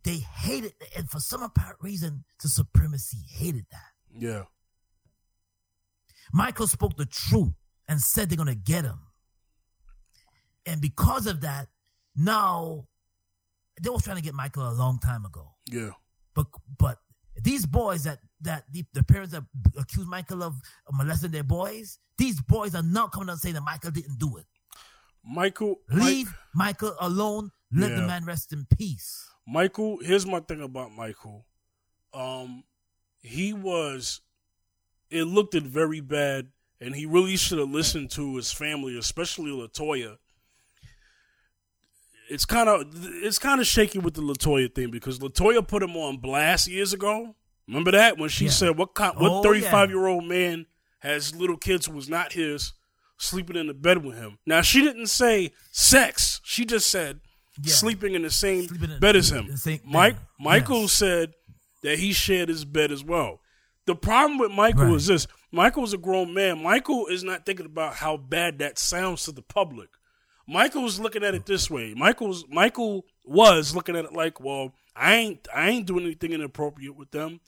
they 0.03 0.17
hated 0.17 0.73
and 0.95 1.09
for 1.09 1.19
some 1.19 1.41
apparent 1.43 1.79
reason 1.81 2.23
the 2.41 2.47
supremacy 2.49 3.17
hated 3.27 3.65
that. 3.71 3.91
Yeah. 4.13 4.43
Michael 6.35 6.67
spoke 6.67 6.97
the 6.97 7.05
truth 7.05 7.53
and 7.87 8.01
said 8.01 8.29
they're 8.29 8.35
gonna 8.37 8.55
get 8.55 8.83
him. 8.83 8.99
And 10.65 10.81
because 10.81 11.27
of 11.27 11.39
that, 11.41 11.69
now 12.13 12.87
they 13.81 13.89
was 13.89 14.03
trying 14.03 14.17
to 14.17 14.21
get 14.21 14.33
Michael 14.33 14.67
a 14.67 14.73
long 14.73 14.99
time 14.99 15.23
ago. 15.23 15.53
Yeah. 15.71 15.91
But 16.33 16.47
but 16.77 16.97
these 17.41 17.65
boys 17.65 18.03
that 18.03 18.19
that 18.41 18.65
the, 18.69 18.83
the 18.93 19.03
parents 19.03 19.31
that 19.31 19.43
accuse 19.77 20.05
Michael 20.05 20.43
of 20.43 20.55
molesting 20.91 21.31
their 21.31 21.43
boys, 21.43 21.99
these 22.17 22.41
boys 22.41 22.75
are 22.75 22.83
not 22.83 23.13
coming 23.13 23.29
out 23.29 23.33
and 23.33 23.41
saying 23.41 23.55
that 23.55 23.61
Michael 23.61 23.91
didn't 23.91 24.19
do 24.19 24.35
it. 24.35 24.45
Michael. 25.23 25.77
Mi- 25.89 26.03
Leave 26.03 26.33
Michael 26.53 26.95
alone. 26.99 27.51
Let 27.71 27.95
the 27.95 28.07
man 28.07 28.25
rest 28.25 28.51
in 28.51 28.65
peace. 28.77 29.25
Michael, 29.47 29.99
here's 30.01 30.25
my 30.25 30.41
thing 30.41 30.61
about 30.61 30.91
Michael. 30.91 31.45
Um, 32.13 32.65
he 33.21 33.53
was. 33.53 34.19
It 35.15 35.25
looked 35.25 35.55
it 35.55 35.63
very 35.63 36.01
bad, 36.01 36.49
and 36.81 36.95
he 36.95 37.05
really 37.05 37.37
should 37.37 37.59
have 37.59 37.69
listened 37.69 38.11
to 38.11 38.35
his 38.35 38.51
family, 38.51 38.97
especially 38.97 39.51
Latoya. 39.51 40.17
It's 42.29 42.45
kind 42.45 42.67
of 42.67 42.87
it's 43.23 43.37
kind 43.37 43.61
of 43.61 43.67
shaky 43.67 43.99
with 43.99 44.15
the 44.15 44.21
Latoya 44.21 44.73
thing 44.73 44.89
because 44.91 45.19
Latoya 45.19 45.65
put 45.65 45.83
him 45.83 45.95
on 45.95 46.17
blast 46.17 46.67
years 46.67 46.91
ago. 46.91 47.35
Remember 47.67 47.91
that 47.91 48.17
when 48.17 48.29
she 48.29 48.45
Yeah. 48.45 48.51
said, 48.51 48.77
"What 48.77 48.93
kind, 48.95 49.15
what 49.15 49.31
Oh, 49.31 49.43
thirty 49.43 49.61
yeah. 49.61 49.71
five 49.71 49.89
year 49.89 50.07
old 50.07 50.25
man 50.25 50.65
has 50.99 51.35
little 51.35 51.57
kids 51.57 51.85
who 51.85 51.93
was 51.93 52.09
not 52.09 52.33
his 52.33 52.73
sleeping 53.17 53.55
in 53.55 53.67
the 53.67 53.73
bed 53.75 54.03
with 54.03 54.17
him?" 54.17 54.39
Now 54.45 54.61
she 54.61 54.81
didn't 54.81 55.07
say 55.07 55.53
sex; 55.71 56.41
she 56.43 56.65
just 56.65 56.89
said 56.89 57.21
Yeah. 57.61 57.73
sleeping 57.75 58.15
in 58.15 58.23
the 58.23 58.31
same 58.31 58.67
in- 58.73 58.99
bed 58.99 59.15
as 59.15 59.29
him. 59.31 59.47
Mike. 59.85 60.17
Michael 60.39 60.81
Yes. 60.81 60.93
said 60.93 61.33
that 61.83 61.99
he 61.99 62.11
shared 62.11 62.49
his 62.49 62.65
bed 62.65 62.91
as 62.91 63.03
well. 63.03 63.39
The 63.85 63.95
problem 63.95 64.39
with 64.39 64.51
Michael 64.51 64.85
Right. 64.85 64.95
is 64.95 65.07
this: 65.07 65.27
Michael's 65.51 65.93
a 65.93 65.97
grown 65.97 66.33
man. 66.33 66.63
Michael 66.63 67.07
is 67.07 67.23
not 67.23 67.45
thinking 67.45 67.65
about 67.65 67.95
how 67.95 68.17
bad 68.17 68.59
that 68.59 68.79
sounds 68.79 69.23
to 69.25 69.31
the 69.31 69.43
public. 69.43 69.89
Michael's 70.47 70.99
looking 70.99 71.23
at 71.23 71.35
it 71.35 71.45
this 71.45 71.69
way. 71.69 71.93
Michael's 71.95 72.45
Michael 72.49 73.05
was 73.23 73.75
looking 73.75 73.95
at 73.95 74.05
it 74.05 74.13
like, 74.13 74.39
well, 74.39 74.73
I 74.95 75.15
ain't 75.15 75.47
I 75.53 75.69
ain't 75.69 75.87
doing 75.87 76.05
anything 76.05 76.33
inappropriate 76.33 76.95
with 76.95 77.11
them, 77.11 77.41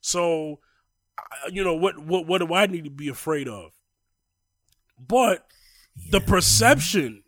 so 0.00 0.60
you 1.50 1.62
know 1.62 1.74
what 1.74 1.98
what 1.98 2.26
what 2.26 2.38
do 2.38 2.52
I 2.52 2.66
need 2.66 2.84
to 2.84 2.90
be 2.90 3.08
afraid 3.08 3.48
of? 3.48 3.72
But 4.98 5.46
the 6.10 6.20
perception 6.20 7.22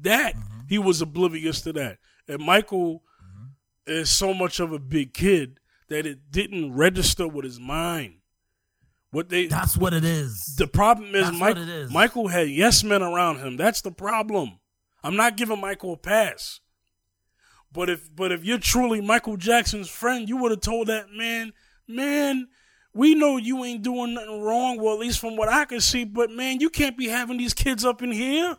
that 0.00 0.34
mm-hmm. 0.34 0.60
he 0.68 0.78
was 0.78 1.00
oblivious 1.00 1.60
to 1.62 1.72
that, 1.74 1.98
and 2.26 2.44
Michael 2.44 3.02
mm-hmm. 3.22 3.92
is 3.92 4.10
so 4.10 4.34
much 4.34 4.58
of 4.58 4.72
a 4.72 4.78
big 4.80 5.14
kid 5.14 5.59
that 5.90 6.06
it 6.06 6.30
didn't 6.30 6.74
register 6.74 7.28
with 7.28 7.44
his 7.44 7.60
mind. 7.60 8.14
What 9.10 9.28
they 9.28 9.46
That's 9.46 9.76
what 9.76 9.92
it 9.92 10.04
is. 10.04 10.54
the 10.56 10.68
problem 10.68 11.14
is, 11.16 11.32
Mike, 11.32 11.56
is. 11.56 11.90
Michael 11.92 12.28
had 12.28 12.48
yes 12.48 12.82
men 12.84 13.02
around 13.02 13.38
him. 13.40 13.56
That's 13.56 13.82
the 13.82 13.90
problem. 13.90 14.60
I'm 15.02 15.16
not 15.16 15.36
giving 15.36 15.60
Michael 15.60 15.94
a 15.94 15.96
pass. 15.96 16.60
But 17.72 17.90
if 17.90 18.08
but 18.14 18.30
if 18.32 18.44
you're 18.44 18.58
truly 18.58 19.00
Michael 19.00 19.36
Jackson's 19.36 19.88
friend, 19.90 20.28
you 20.28 20.36
would 20.38 20.52
have 20.52 20.60
told 20.60 20.86
that 20.86 21.10
man, 21.12 21.52
man, 21.88 22.48
we 22.94 23.14
know 23.16 23.36
you 23.36 23.64
ain't 23.64 23.82
doing 23.82 24.14
nothing 24.14 24.42
wrong. 24.42 24.80
Well, 24.80 24.94
at 24.94 25.00
least 25.00 25.18
from 25.20 25.36
what 25.36 25.48
I 25.48 25.64
can 25.64 25.80
see. 25.80 26.04
But 26.04 26.30
man, 26.30 26.60
you 26.60 26.70
can't 26.70 26.96
be 26.96 27.08
having 27.08 27.36
these 27.36 27.54
kids 27.54 27.84
up 27.84 28.02
in 28.02 28.12
here. 28.12 28.56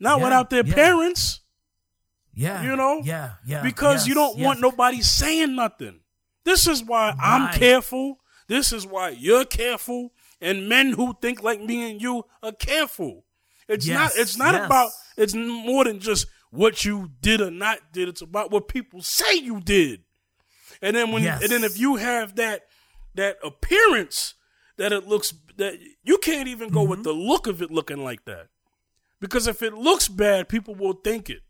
Not 0.00 0.18
Yeah, 0.18 0.24
without 0.24 0.50
their 0.50 0.64
yeah. 0.66 0.74
parents. 0.74 1.40
Yeah. 2.36 2.62
you 2.62 2.76
know? 2.76 3.00
Yeah. 3.04 3.32
Yeah. 3.44 3.62
because 3.62 4.06
you 4.06 4.14
don't 4.14 4.38
want 4.38 4.60
nobody 4.60 5.00
saying 5.02 5.56
nothing. 5.56 6.00
This 6.44 6.68
is 6.68 6.84
why 6.84 7.12
I'm 7.20 7.52
careful. 7.58 8.18
This 8.46 8.72
is 8.72 8.86
why 8.86 9.08
you're 9.08 9.44
careful, 9.44 10.12
and 10.40 10.68
men 10.68 10.92
who 10.92 11.16
think 11.20 11.42
like 11.42 11.60
me 11.60 11.90
and 11.90 12.00
you 12.00 12.24
are 12.44 12.52
careful. 12.52 13.24
It's 13.66 13.84
Yes, 13.88 13.96
not. 14.14 14.22
It's 14.22 14.36
not 14.38 14.54
yes. 14.54 14.66
about. 14.66 14.90
It's 15.16 15.34
more 15.34 15.82
than 15.84 15.98
just 15.98 16.26
what 16.50 16.84
you 16.84 17.10
did 17.20 17.40
or 17.40 17.50
not 17.50 17.78
did. 17.92 18.08
It's 18.08 18.22
about 18.22 18.52
what 18.52 18.68
people 18.68 19.02
say 19.02 19.34
you 19.34 19.60
did. 19.60 20.04
And 20.80 20.94
then 20.94 21.10
when 21.10 21.24
Yes. 21.24 21.42
and 21.42 21.50
then 21.50 21.64
if 21.64 21.76
you 21.80 21.96
have 21.96 22.36
that 22.36 22.66
that 23.16 23.38
appearance 23.42 24.34
that 24.76 24.92
it 24.92 25.08
looks 25.08 25.34
that 25.56 25.74
you 26.04 26.18
can't 26.18 26.46
even 26.48 26.68
go 26.68 26.82
Mm-hmm. 26.82 26.90
with 26.90 27.02
the 27.02 27.12
look 27.12 27.48
of 27.48 27.60
it 27.62 27.72
looking 27.72 28.04
like 28.04 28.24
that. 28.26 28.46
Because 29.20 29.48
if 29.48 29.62
it 29.62 29.72
looks 29.74 30.06
bad, 30.06 30.48
people 30.48 30.74
will 30.76 30.92
think 30.92 31.28
it. 31.30 31.40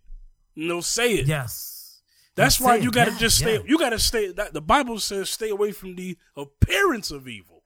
They'll 0.56 0.82
say 0.82 1.14
it. 1.14 1.26
Yes. 1.26 2.00
That's 2.34 2.60
why 2.60 2.76
you 2.76 2.90
got 2.90 3.06
to 3.06 3.12
Yeah, 3.12 3.18
just 3.18 3.38
stay. 3.38 3.54
yeah. 3.54 3.62
You 3.66 3.78
got 3.78 3.90
to 3.90 3.98
stay. 3.98 4.30
That, 4.32 4.52
the 4.52 4.60
Bible 4.60 4.98
says, 4.98 5.30
"Stay 5.30 5.48
away 5.50 5.72
from 5.72 5.94
the 5.96 6.18
appearance 6.36 7.10
of 7.10 7.26
evil." 7.28 7.62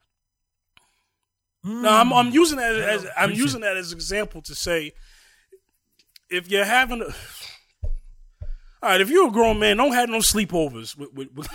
Mm. 1.66 1.83
Now, 1.83 2.00
I'm, 2.00 2.12
I'm 2.12 2.31
using 2.31 2.57
that 2.59 2.76
Yeah, 2.76 2.85
as 2.85 3.07
I'm 3.16 3.33
using 3.33 3.61
that 3.62 3.76
as 3.76 3.92
an 3.92 3.98
example 3.98 4.40
to 4.42 4.55
say, 4.55 4.92
if 6.31 6.48
you're 6.50 6.64
having, 6.64 7.03
a, 7.03 7.07
all 7.85 7.90
right, 8.90 9.00
if 9.00 9.11
you're 9.11 9.29
a 9.29 9.33
grown 9.33 9.59
man, 9.59 9.76
don't 9.76 9.92
have 9.92 10.09
no 10.09 10.18
sleepovers. 10.18 10.96
With, 10.96 11.12
with, 11.12 11.33
with 11.35 11.48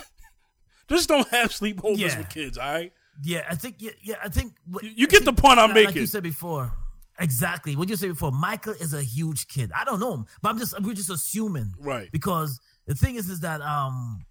just 0.90 1.08
don't 1.10 1.28
have 1.30 1.52
sleepovers 1.52 1.98
Yeah. 1.98 2.18
with 2.20 2.30
kids. 2.30 2.58
All 2.58 2.72
right, 2.72 2.94
Yeah, 3.24 3.46
I 3.50 3.56
think. 3.56 3.78
Yeah, 3.80 3.92
yeah 4.04 4.16
I 4.24 4.30
think. 4.30 4.54
You- 4.82 4.92
you 4.96 5.08
get 5.08 5.26
the 5.26 5.34
point 5.34 5.58
I'm 5.60 5.70
like- 5.70 5.76
Like 5.78 5.86
making. 5.88 6.02
you 6.02 6.08
said 6.08 6.24
before, 6.24 6.72
exactly 7.20 7.76
what 7.76 7.90
you 7.90 7.96
say 7.96 8.08
before. 8.10 8.32
Michael 8.32 8.74
is 8.74 8.94
a 8.94 9.04
huge 9.04 9.48
kid. 9.48 9.72
I 9.76 9.84
don't 9.86 10.00
know 10.00 10.14
him, 10.14 10.26
but 10.42 10.50
I'm 10.50 10.60
just 10.60 10.80
we're 10.82 10.94
just 10.94 11.10
assuming, 11.10 11.74
Right. 11.80 12.12
Because 12.12 12.60
the 12.88 12.96
thing 12.96 13.16
is, 13.16 13.30
is 13.30 13.40
that 13.42 13.62
um, 13.62 14.26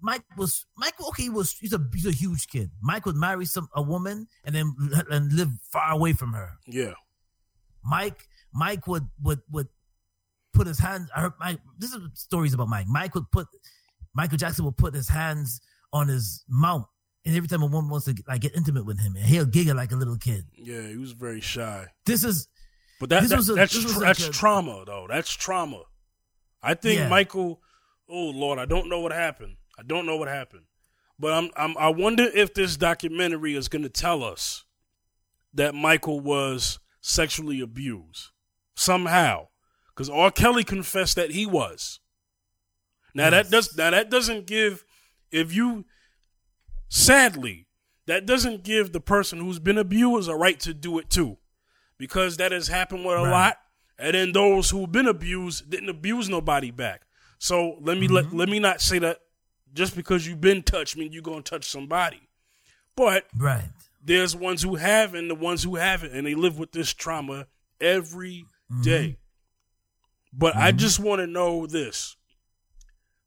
Mike 0.00 0.22
was 0.36 0.66
Michael. 0.76 1.08
Okay, 1.08 1.24
he 1.24 1.30
was 1.30 1.52
he's 1.52 1.72
a 1.72 1.80
he's 1.92 2.06
a 2.06 2.10
huge 2.12 2.48
kid. 2.48 2.70
Mike 2.82 3.06
would 3.06 3.16
marry 3.16 3.44
some 3.44 3.68
a 3.74 3.82
woman 3.82 4.26
and 4.44 4.54
then 4.54 4.74
and 5.10 5.32
live 5.32 5.48
far 5.70 5.92
away 5.92 6.12
from 6.12 6.32
her. 6.32 6.50
yeah, 6.66 6.94
Mike 7.84 8.26
Mike 8.52 8.86
would 8.86 9.06
would 9.22 9.40
would 9.50 9.68
put 10.52 10.66
his 10.66 10.78
hands. 10.78 11.08
I 11.14 11.20
heard 11.22 11.32
Mike. 11.40 11.60
This 11.78 11.92
is 11.92 12.02
stories 12.14 12.52
about 12.52 12.68
Mike. 12.68 12.86
Mike 12.88 13.14
would 13.14 13.30
put 13.30 13.46
Michael 14.14 14.36
Jackson 14.38 14.64
would 14.64 14.76
put 14.76 14.92
his 14.94 15.08
hands 15.08 15.60
on 15.92 16.08
his 16.08 16.44
mouth, 16.48 16.88
and 17.24 17.36
every 17.36 17.48
time 17.48 17.62
a 17.62 17.66
woman 17.66 17.90
wants 17.90 18.06
to 18.06 18.14
like 18.28 18.40
get 18.40 18.54
intimate 18.56 18.84
with 18.84 19.00
him, 19.00 19.16
and 19.16 19.24
he'll 19.24 19.46
giggle 19.46 19.76
like 19.76 19.92
a 19.92 19.96
little 19.96 20.16
kid. 20.16 20.44
yeah. 20.56 20.86
He 20.88 20.96
was 20.96 21.12
very 21.12 21.40
shy. 21.40 21.86
This 22.06 22.24
is 22.24 22.48
But 23.00 23.10
that, 23.10 23.28
that- 23.28 23.38
a- 23.48 23.54
that's 23.54 23.74
this 23.74 23.84
was 23.84 23.92
tr- 23.94 23.98
like 24.00 24.16
that's 24.16 24.28
a- 24.28 24.32
trauma 24.32 24.84
though. 24.86 25.06
That's 25.08 25.32
trauma. 25.32 25.82
I 26.62 26.74
think 26.74 26.98
Yeah. 27.00 27.08
Michael. 27.08 27.60
Oh 28.08 28.30
Lord, 28.30 28.58
I 28.58 28.66
don't 28.66 28.88
know 28.88 29.00
what 29.00 29.12
happened. 29.12 29.56
I 29.78 29.82
don't 29.82 30.06
know 30.06 30.16
what 30.16 30.28
happened. 30.28 30.64
But 31.18 31.32
I'm, 31.34 31.50
I'm 31.56 31.76
I 31.78 31.88
wonder 31.88 32.24
if 32.24 32.52
this 32.54 32.76
documentary 32.76 33.54
is 33.54 33.68
going 33.68 33.82
to 33.82 33.88
tell 33.88 34.24
us 34.24 34.64
that 35.54 35.74
Michael 35.74 36.18
was 36.20 36.78
sexually 37.00 37.60
abused 37.60 38.30
somehow, 38.74 39.48
because 39.88 40.08
R. 40.10 40.30
Kelly 40.30 40.64
confessed 40.64 41.16
that 41.16 41.30
he 41.30 41.46
was. 41.46 42.00
Now 43.14 43.30
that 43.30 43.50
does 43.50 43.76
now 43.76 43.90
that 43.90 44.10
doesn't 44.10 44.46
give 44.46 44.84
if 45.30 45.54
you 45.54 45.84
sadly 46.92 47.66
that 48.06 48.26
doesn't 48.26 48.64
give 48.64 48.92
the 48.92 49.00
person 49.00 49.38
who's 49.40 49.58
been 49.58 49.78
abused 49.78 50.28
a 50.28 50.34
right 50.34 50.60
to 50.60 50.74
do 50.74 50.98
it 50.98 51.08
too 51.08 51.38
because 51.96 52.36
that 52.36 52.52
has 52.52 52.68
happened 52.68 53.02
with 53.04 53.16
a 53.18 53.22
Right. 53.22 53.30
lot 53.30 53.56
and 53.98 54.14
then 54.14 54.32
those 54.32 54.68
who've 54.68 54.92
been 54.92 55.06
abused 55.06 55.70
didn't 55.70 55.88
abuse 55.88 56.28
nobody 56.28 56.70
back 56.70 57.02
so 57.38 57.78
let 57.80 57.96
me 57.96 58.06
Mm-hmm. 58.08 58.14
let, 58.14 58.34
let 58.34 58.48
me 58.50 58.58
not 58.58 58.82
say 58.82 58.98
that 58.98 59.20
just 59.72 59.96
because 59.96 60.26
you've 60.26 60.42
been 60.42 60.62
touched 60.62 60.98
mean 60.98 61.12
you're 61.12 61.22
going 61.22 61.42
to 61.42 61.50
touch 61.50 61.64
somebody 61.64 62.20
but 62.94 63.24
right. 63.38 63.70
there's 64.04 64.36
ones 64.36 64.62
who 64.62 64.74
have 64.74 65.14
and 65.14 65.30
the 65.30 65.34
ones 65.34 65.62
who 65.62 65.76
haven't 65.76 66.12
and 66.12 66.26
they 66.26 66.34
live 66.34 66.58
with 66.58 66.72
this 66.72 66.92
trauma 66.92 67.46
every 67.80 68.44
day. 68.82 69.16
but 70.30 70.54
i 70.56 70.70
just 70.72 71.00
want 71.00 71.20
to 71.20 71.26
know 71.26 71.66
this 71.66 72.16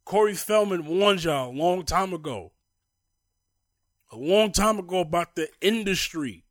corey 0.05 0.35
feldman 0.35 0.85
warned 0.85 1.23
y'all 1.23 1.49
a 1.49 1.51
long 1.51 1.83
time 1.83 2.13
ago 2.13 2.51
a 4.15 4.17
long 4.17 4.51
time 4.51 4.79
ago 4.79 4.99
about 5.01 5.35
the 5.35 5.47
industry 5.61 6.43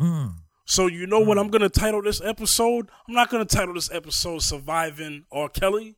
Mm. 0.00 0.34
so 0.66 0.86
you 0.86 1.06
know 1.06 1.20
what 1.20 1.38
I'm 1.38 1.48
gonna 1.48 1.68
title 1.68 2.02
this 2.02 2.20
episode? 2.20 2.88
I'm 3.08 3.14
not 3.14 3.30
gonna 3.30 3.44
title 3.46 3.74
this 3.74 3.90
episode 3.90 4.40
"Surviving 4.42 5.24
R. 5.32 5.48
Kelly." 5.48 5.96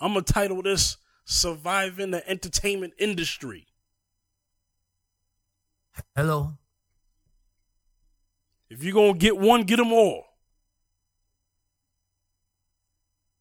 I'm 0.00 0.12
gonna 0.14 0.22
title 0.22 0.62
this 0.62 0.96
"Surviving 1.24 2.10
the 2.10 2.28
Entertainment 2.28 2.94
Industry." 2.98 3.68
Hello. 6.16 6.58
If 8.68 8.82
you're 8.82 8.94
gonna 8.94 9.14
get 9.18 9.36
one, 9.38 9.62
get 9.64 9.76
them 9.76 9.92
all. 9.92 10.24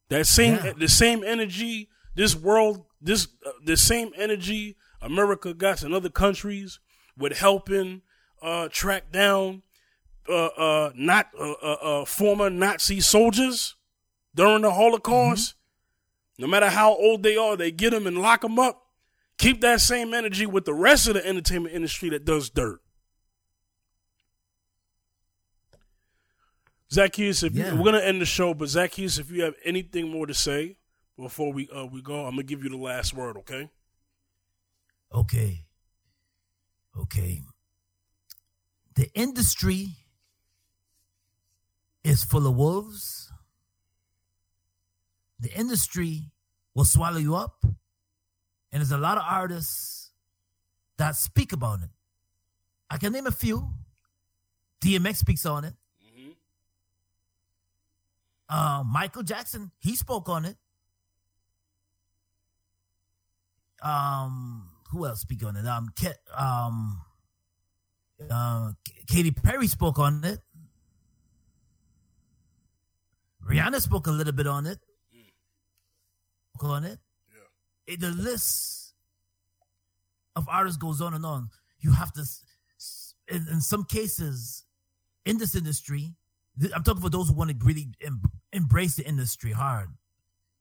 That 0.09 0.25
same, 0.25 0.55
Yeah. 0.63 0.73
the 0.73 0.87
same 0.89 1.23
energy, 1.23 1.89
this 2.15 2.35
world, 2.35 2.85
this 3.01 3.27
uh, 3.45 3.51
the 3.63 3.77
same 3.77 4.11
energy 4.15 4.75
America 5.01 5.53
got 5.53 5.81
in 5.83 5.93
other 5.93 6.09
countries 6.09 6.79
with 7.17 7.37
helping 7.37 8.01
uh, 8.41 8.67
track 8.71 9.11
down 9.11 9.63
uh, 10.27 10.45
uh, 10.47 10.91
not 10.95 11.27
uh, 11.39 11.51
uh, 11.51 12.05
former 12.05 12.49
Nazi 12.49 13.01
soldiers 13.01 13.75
during 14.35 14.61
the 14.61 14.71
Holocaust. 14.71 15.55
No 16.37 16.47
matter 16.47 16.69
how 16.69 16.91
old 16.95 17.23
they 17.23 17.35
are, 17.35 17.57
they 17.57 17.71
get 17.71 17.89
them 17.91 18.05
and 18.07 18.17
lock 18.21 18.41
them 18.41 18.59
up. 18.59 18.83
Keep 19.37 19.61
that 19.61 19.81
same 19.81 20.13
energy 20.13 20.45
with 20.45 20.65
the 20.65 20.73
rest 20.73 21.07
of 21.07 21.15
the 21.15 21.25
entertainment 21.25 21.73
industry 21.73 22.09
that 22.09 22.25
does 22.25 22.49
dirt. 22.49 22.79
Zacchaeus, 26.91 27.43
if 27.43 27.53
you- 27.55 27.63
we're 27.75 27.85
gonna 27.91 27.99
end 28.03 28.21
the 28.21 28.25
show, 28.25 28.53
but 28.53 28.67
Zacchaeus, 28.69 29.17
if 29.19 29.29
you 29.31 29.43
have 29.43 29.55
anything 29.63 30.09
more 30.09 30.25
to 30.27 30.33
say 30.33 30.77
before 31.17 31.53
we 31.53 31.69
uh, 31.69 31.85
we 31.85 32.01
go, 32.01 32.25
I'm 32.25 32.31
gonna 32.31 32.43
give 32.43 32.63
you 32.63 32.69
the 32.69 32.77
last 32.77 33.13
word. 33.13 33.37
Okay? 33.37 33.69
Okay. 35.13 35.65
Okay. 36.97 37.41
The 38.95 39.09
industry 39.13 39.87
is 42.03 42.23
full 42.23 42.45
of 42.47 42.55
wolves. 42.55 43.31
The 45.39 45.51
industry 45.53 46.31
will 46.75 46.85
swallow 46.85 47.17
you 47.17 47.35
up. 47.35 47.63
And 47.63 48.81
there's 48.81 48.91
a 48.91 48.97
lot 48.97 49.17
of 49.17 49.23
artists 49.27 50.11
that 50.97 51.15
speak 51.15 51.53
about 51.53 51.81
it. 51.81 51.89
I 52.89 52.97
can 52.97 53.13
name 53.13 53.27
a 53.27 53.31
few. 53.31 53.69
DMX 54.83 55.17
speaks 55.17 55.45
on 55.45 55.65
it. 55.65 55.73
Uh, 58.49 58.83
Michael 58.85 59.21
Jackson, 59.21 59.71
he 59.77 59.95
spoke 59.95 60.27
on 60.27 60.45
it. 60.45 60.57
Um, 63.81 64.68
who 64.89 65.05
else 65.05 65.21
speak 65.21 65.43
on 65.45 65.55
it? 65.55 65.65
Um, 65.65 65.89
Ke- 65.95 66.39
um, 66.39 67.01
uh, 68.29 68.71
Katy 69.07 69.31
Perry 69.31 69.67
spoke 69.67 69.99
on 69.99 70.23
it. 70.23 70.39
Rihanna 73.47 73.81
spoke 73.81 74.07
a 74.07 74.11
little 74.11 74.33
bit 74.33 74.47
on 74.47 74.65
it. 74.65 74.79
Spoke 76.55 76.69
on 76.69 76.83
it. 76.85 76.99
It- 77.87 77.99
the 77.99 78.11
list 78.11 78.93
of 80.35 80.47
artists 80.49 80.77
goes 80.77 81.01
on 81.01 81.13
and 81.13 81.25
on. 81.25 81.49
You 81.79 81.91
have 81.91 82.11
to, 82.13 82.23
in, 83.27 83.47
in 83.47 83.61
some 83.61 83.83
cases, 83.85 84.65
in 85.25 85.37
this 85.37 85.55
industry, 85.55 86.13
I'm 86.75 86.83
talking 86.83 87.01
for 87.01 87.09
those 87.09 87.29
who 87.29 87.35
want 87.35 87.51
to 87.51 87.65
really 87.65 87.87
em- 88.01 88.21
embrace 88.51 88.95
the 88.95 89.07
industry 89.07 89.51
hard. 89.51 89.87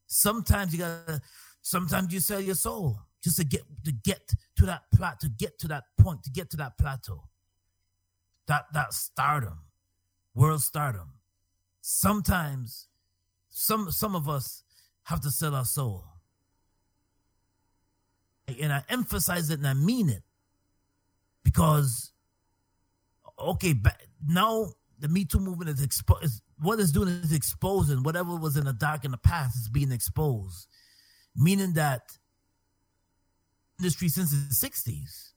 Sometimes 0.07 0.73
you 0.73 0.79
gotta, 0.79 1.21
sometimes 1.61 2.13
you 2.13 2.19
sell 2.19 2.39
your 2.39 2.55
soul 2.55 2.99
just 3.23 3.37
to 3.37 3.43
get 3.43 3.61
to 3.85 3.91
get 3.91 4.33
to 4.57 4.65
that 4.65 4.83
plot, 4.93 5.19
to 5.21 5.29
get 5.29 5.59
to 5.59 5.67
that 5.67 5.83
point, 5.99 6.23
to 6.23 6.29
get 6.29 6.49
to 6.51 6.57
that 6.57 6.77
plateau, 6.77 7.23
that 8.47 8.65
that 8.73 8.93
stardom, 8.93 9.59
world 10.33 10.61
stardom. 10.61 11.13
Sometimes, 11.81 12.87
some 13.49 13.91
some 13.91 14.15
of 14.15 14.29
us 14.29 14.63
have 15.03 15.21
to 15.21 15.31
sell 15.31 15.55
our 15.55 15.65
soul, 15.65 16.05
and 18.47 18.71
I 18.71 18.83
emphasize 18.89 19.49
it 19.49 19.59
and 19.59 19.67
I 19.67 19.73
mean 19.73 20.09
it 20.09 20.23
because 21.43 22.11
okay, 23.39 23.73
now 24.27 24.67
the 24.99 25.07
Me 25.07 25.25
Too 25.25 25.39
movement 25.39 25.69
is 25.69 25.81
exposed. 25.81 26.41
What 26.61 26.79
it's 26.79 26.91
doing 26.91 27.07
is 27.07 27.31
exposing 27.31 28.03
whatever 28.03 28.35
was 28.35 28.57
in 28.57 28.65
the 28.65 28.73
dark 28.73 29.05
in 29.05 29.11
the 29.11 29.17
past 29.17 29.55
is 29.55 29.69
being 29.69 29.91
exposed, 29.91 30.67
meaning 31.35 31.73
that 31.73 32.17
industry 33.79 34.09
since 34.09 34.31
the 34.31 34.53
'60s, 34.53 35.31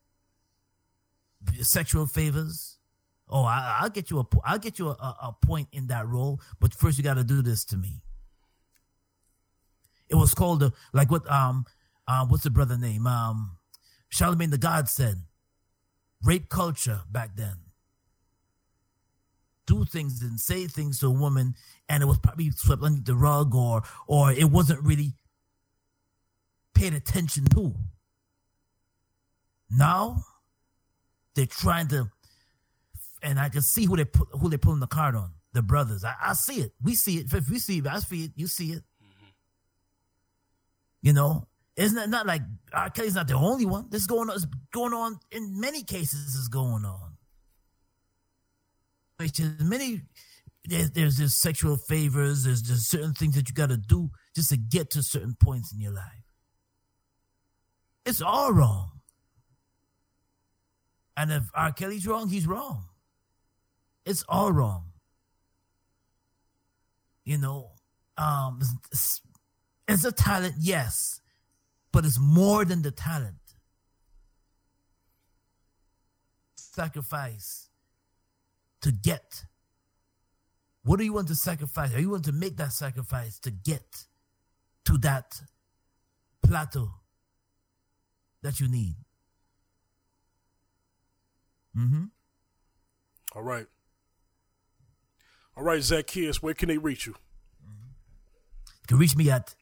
sexual 1.65 2.07
favors. 2.07 2.79
Oh, 3.29 3.45
I, 3.45 3.79
I'll 3.81 3.91
get 3.91 4.11
you 4.11 4.21
a, 4.21 4.27
I'll 4.45 4.59
get 4.59 4.79
you 4.79 4.89
a, 4.89 4.93
a, 4.93 5.17
a 5.23 5.37
point 5.47 5.69
in 5.73 5.87
that 5.87 6.07
role, 6.07 6.41
but 6.61 6.75
first 6.75 6.99
you 6.99 7.05
got 7.05 7.15
to 7.15 7.25
do 7.25 7.41
this 7.41 7.65
to 7.67 7.77
me. 7.77 8.03
It 10.09 10.17
was 10.17 10.35
called 10.35 10.61
the 10.61 10.73
like 10.93 11.11
what 11.11 11.31
um 11.31 11.65
uh 12.07 12.27
what's 12.27 12.45
the 12.45 12.51
brother 12.51 12.77
name 12.77 13.07
um 13.07 13.57
Charlemagne 14.11 14.51
the 14.51 14.59
God 14.59 14.91
said, 14.91 15.23
rape 16.23 16.51
culture 16.51 17.01
back 17.11 17.31
then 17.35 17.57
do 19.67 19.85
things 19.85 20.23
and 20.23 20.41
say 20.41 20.67
things 20.67 20.99
to 21.01 21.07
a 21.07 21.11
woman 21.11 21.55
and 21.89 22.03
it 22.03 22.07
was 22.07 22.19
probably 22.19 22.51
swept 22.51 22.83
under 22.83 23.01
the 23.01 23.15
rug 23.15 23.55
or 23.55 23.83
or 24.07 24.33
it 24.33 24.51
wasn't 24.51 24.83
really 24.83 25.15
paid 26.75 26.95
attention 26.95 27.45
to. 27.47 27.75
Now 29.75 30.25
they're 31.35 31.47
trying 31.47 31.89
to 31.89 32.11
and 33.23 33.39
I 33.39 33.49
can 33.49 33.63
see 33.63 33.85
who 33.85 33.97
they 33.97 34.05
put 34.05 34.29
who 34.33 34.49
they 34.49 34.59
pulling 34.59 34.81
the 34.81 34.87
card 34.87 35.15
on. 35.15 35.31
The 35.55 35.63
brothers. 35.63 36.03
I, 36.03 36.15
I 36.21 36.33
see 36.33 36.61
it. 36.61 36.73
We 36.83 36.95
see 36.95 37.19
it. 37.19 37.33
If 37.33 37.51
we 37.51 37.59
see 37.59 37.79
it, 37.79 37.87
I 37.87 37.99
see 37.99 38.25
it. 38.25 38.33
You 38.37 38.47
see 38.47 38.73
it. 38.73 38.83
You 41.03 41.13
know, 41.13 41.47
isn't 41.77 41.99
it 41.99 42.09
not 42.09 42.27
like 42.27 42.41
R. 42.73 42.89
Kelly's 42.89 43.15
not 43.15 43.29
the 43.29 43.35
only 43.35 43.67
one? 43.67 43.89
This 43.91 44.01
is 44.01 44.07
going 44.07 44.31
on. 44.31 44.37
It's 44.37 44.47
going 44.73 44.95
on 44.95 45.19
in 45.31 45.61
many 45.61 45.83
cases. 45.83 46.35
Is 46.35 46.49
going 46.49 46.87
on 46.87 47.13
which 49.23 49.39
is 49.39 49.61
many 49.61 50.03
there's 50.65 50.91
there's 50.91 51.17
just 51.17 51.41
sexual 51.41 51.77
favors 51.77 52.45
there's 52.45 52.63
just 52.63 52.91
certain 52.91 53.13
things 53.13 53.35
that 53.35 53.49
you 53.49 53.55
got 53.55 53.69
to 53.69 53.77
do 53.77 54.11
just 54.35 54.51
to 54.51 54.57
get 54.57 54.91
to 54.91 55.03
certain 55.03 55.37
points 55.41 55.73
in 55.73 55.81
your 55.81 55.93
life 55.93 56.25
it's 58.05 58.21
all 58.21 58.53
wrong 58.53 58.91
and 61.17 61.33
if 61.33 61.45
R. 61.55 61.73
Kelly's 61.73 62.07
wrong 62.07 62.29
he's 62.29 62.47
wrong 62.47 62.85
it's 64.05 64.25
all 64.29 64.53
wrong 64.53 64.85
you 67.25 67.39
know 67.39 67.71
um 68.19 68.61
it's, 68.91 69.21
it's 69.89 70.05
a 70.05 70.13
talent 70.13 70.55
yes 70.59 71.21
but 71.93 72.05
it's 72.05 72.19
more 72.19 72.65
than 72.65 72.83
the 72.83 72.91
talent 72.91 73.37
sacrifice 76.73 77.69
to 78.81 78.93
get? 78.93 79.45
What 80.85 80.99
do 80.99 81.05
you 81.05 81.13
want 81.13 81.29
to 81.29 81.35
sacrifice? 81.35 81.95
Are 81.95 82.01
you 82.01 82.11
want 82.11 82.25
to 82.25 82.33
make 82.33 82.57
that 82.57 82.73
sacrifice 82.73 83.39
to 83.41 83.51
get 83.51 84.07
to 84.87 84.99
that 84.99 85.41
plateau 86.43 86.91
that 88.43 88.59
you 88.59 88.69
need? 88.69 88.97
Mm-hmm. 91.77 92.05
All 93.35 93.43
right. 93.43 93.67
All 95.57 95.65
right, 95.65 95.83
Zacchaeus, 95.83 96.43
where 96.43 96.55
can 96.55 96.69
they 96.69 96.79
reach 96.79 97.07
you? 97.07 97.15
You 97.65 98.87
can 98.89 98.99
reach 98.99 99.17
me 99.17 99.31
at 99.31 99.55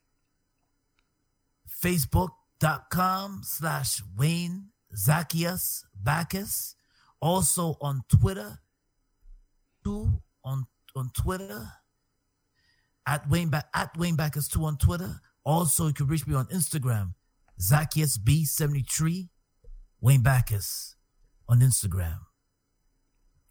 facebook.com 1.82 3.40
slash 3.44 4.02
Wayne 4.16 4.68
Zacchaeus 4.96 5.84
Bacchus. 5.94 6.74
Also 7.20 7.76
on 7.80 8.02
Twitter, 8.08 8.58
two 9.84 10.22
on 10.42 10.66
on 10.96 11.10
Twitter 11.14 11.68
at 13.06 13.28
Wayne 13.28 13.50
ba- 13.50 13.68
at 13.74 13.94
Wayne 13.98 14.16
Bacchus 14.16 14.48
two 14.48 14.64
on 14.64 14.78
Twitter. 14.78 15.20
Also, 15.44 15.88
you 15.88 15.92
can 15.92 16.06
reach 16.06 16.26
me 16.26 16.34
on 16.34 16.46
Instagram, 16.46 17.14
Zacchaeus 17.60 18.16
B 18.16 18.44
seventy 18.46 18.84
three, 18.88 19.28
Wayne 20.00 20.22
Bacchus 20.22 20.96
on 21.50 21.60
Instagram. 21.60 22.20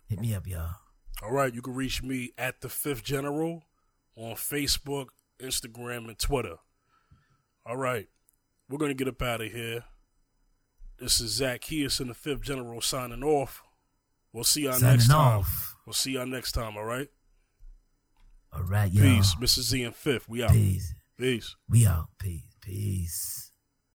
Hit 0.07 0.19
me 0.19 0.33
up, 0.33 0.47
y'all. 0.47 0.75
All 1.21 1.31
right, 1.31 1.53
you 1.53 1.61
can 1.61 1.75
reach 1.75 2.01
me 2.01 2.31
at 2.37 2.61
the 2.61 2.69
Fifth 2.69 3.03
General 3.03 3.63
on 4.15 4.35
Facebook, 4.35 5.07
Instagram, 5.39 6.07
and 6.07 6.17
Twitter. 6.17 6.55
All 7.65 7.75
right, 7.75 8.07
we're 8.69 8.77
gonna 8.77 8.93
get 8.93 9.09
up 9.09 9.21
out 9.21 9.41
of 9.41 9.51
here. 9.51 9.83
This 10.97 11.19
is 11.19 11.31
Zacchaeus 11.31 11.99
and 11.99 12.09
the 12.09 12.13
Fifth 12.13 12.41
General 12.41 12.81
signing 12.81 13.23
off. 13.23 13.61
We'll 14.31 14.43
see 14.45 14.63
y'all 14.63 14.73
Signing 14.73 14.97
next 14.97 15.07
time. 15.09 15.43
We'll 15.85 15.93
see 15.93 16.11
y'all 16.11 16.25
next 16.25 16.53
time. 16.53 16.77
All 16.77 16.85
right. 16.85 17.09
All 18.53 18.63
right, 18.63 18.91
y'all. 18.91 19.03
Peace, 19.03 19.35
Mrs. 19.35 19.63
Z 19.63 19.83
and 19.83 19.95
Fifth. 19.95 20.29
We 20.29 20.43
out. 20.43 20.51
Peace. 20.51 20.93
Peace. 21.17 21.55
We 21.69 21.85
out. 21.85 22.07
Peace. 22.17 22.43
Peace. 22.61 23.48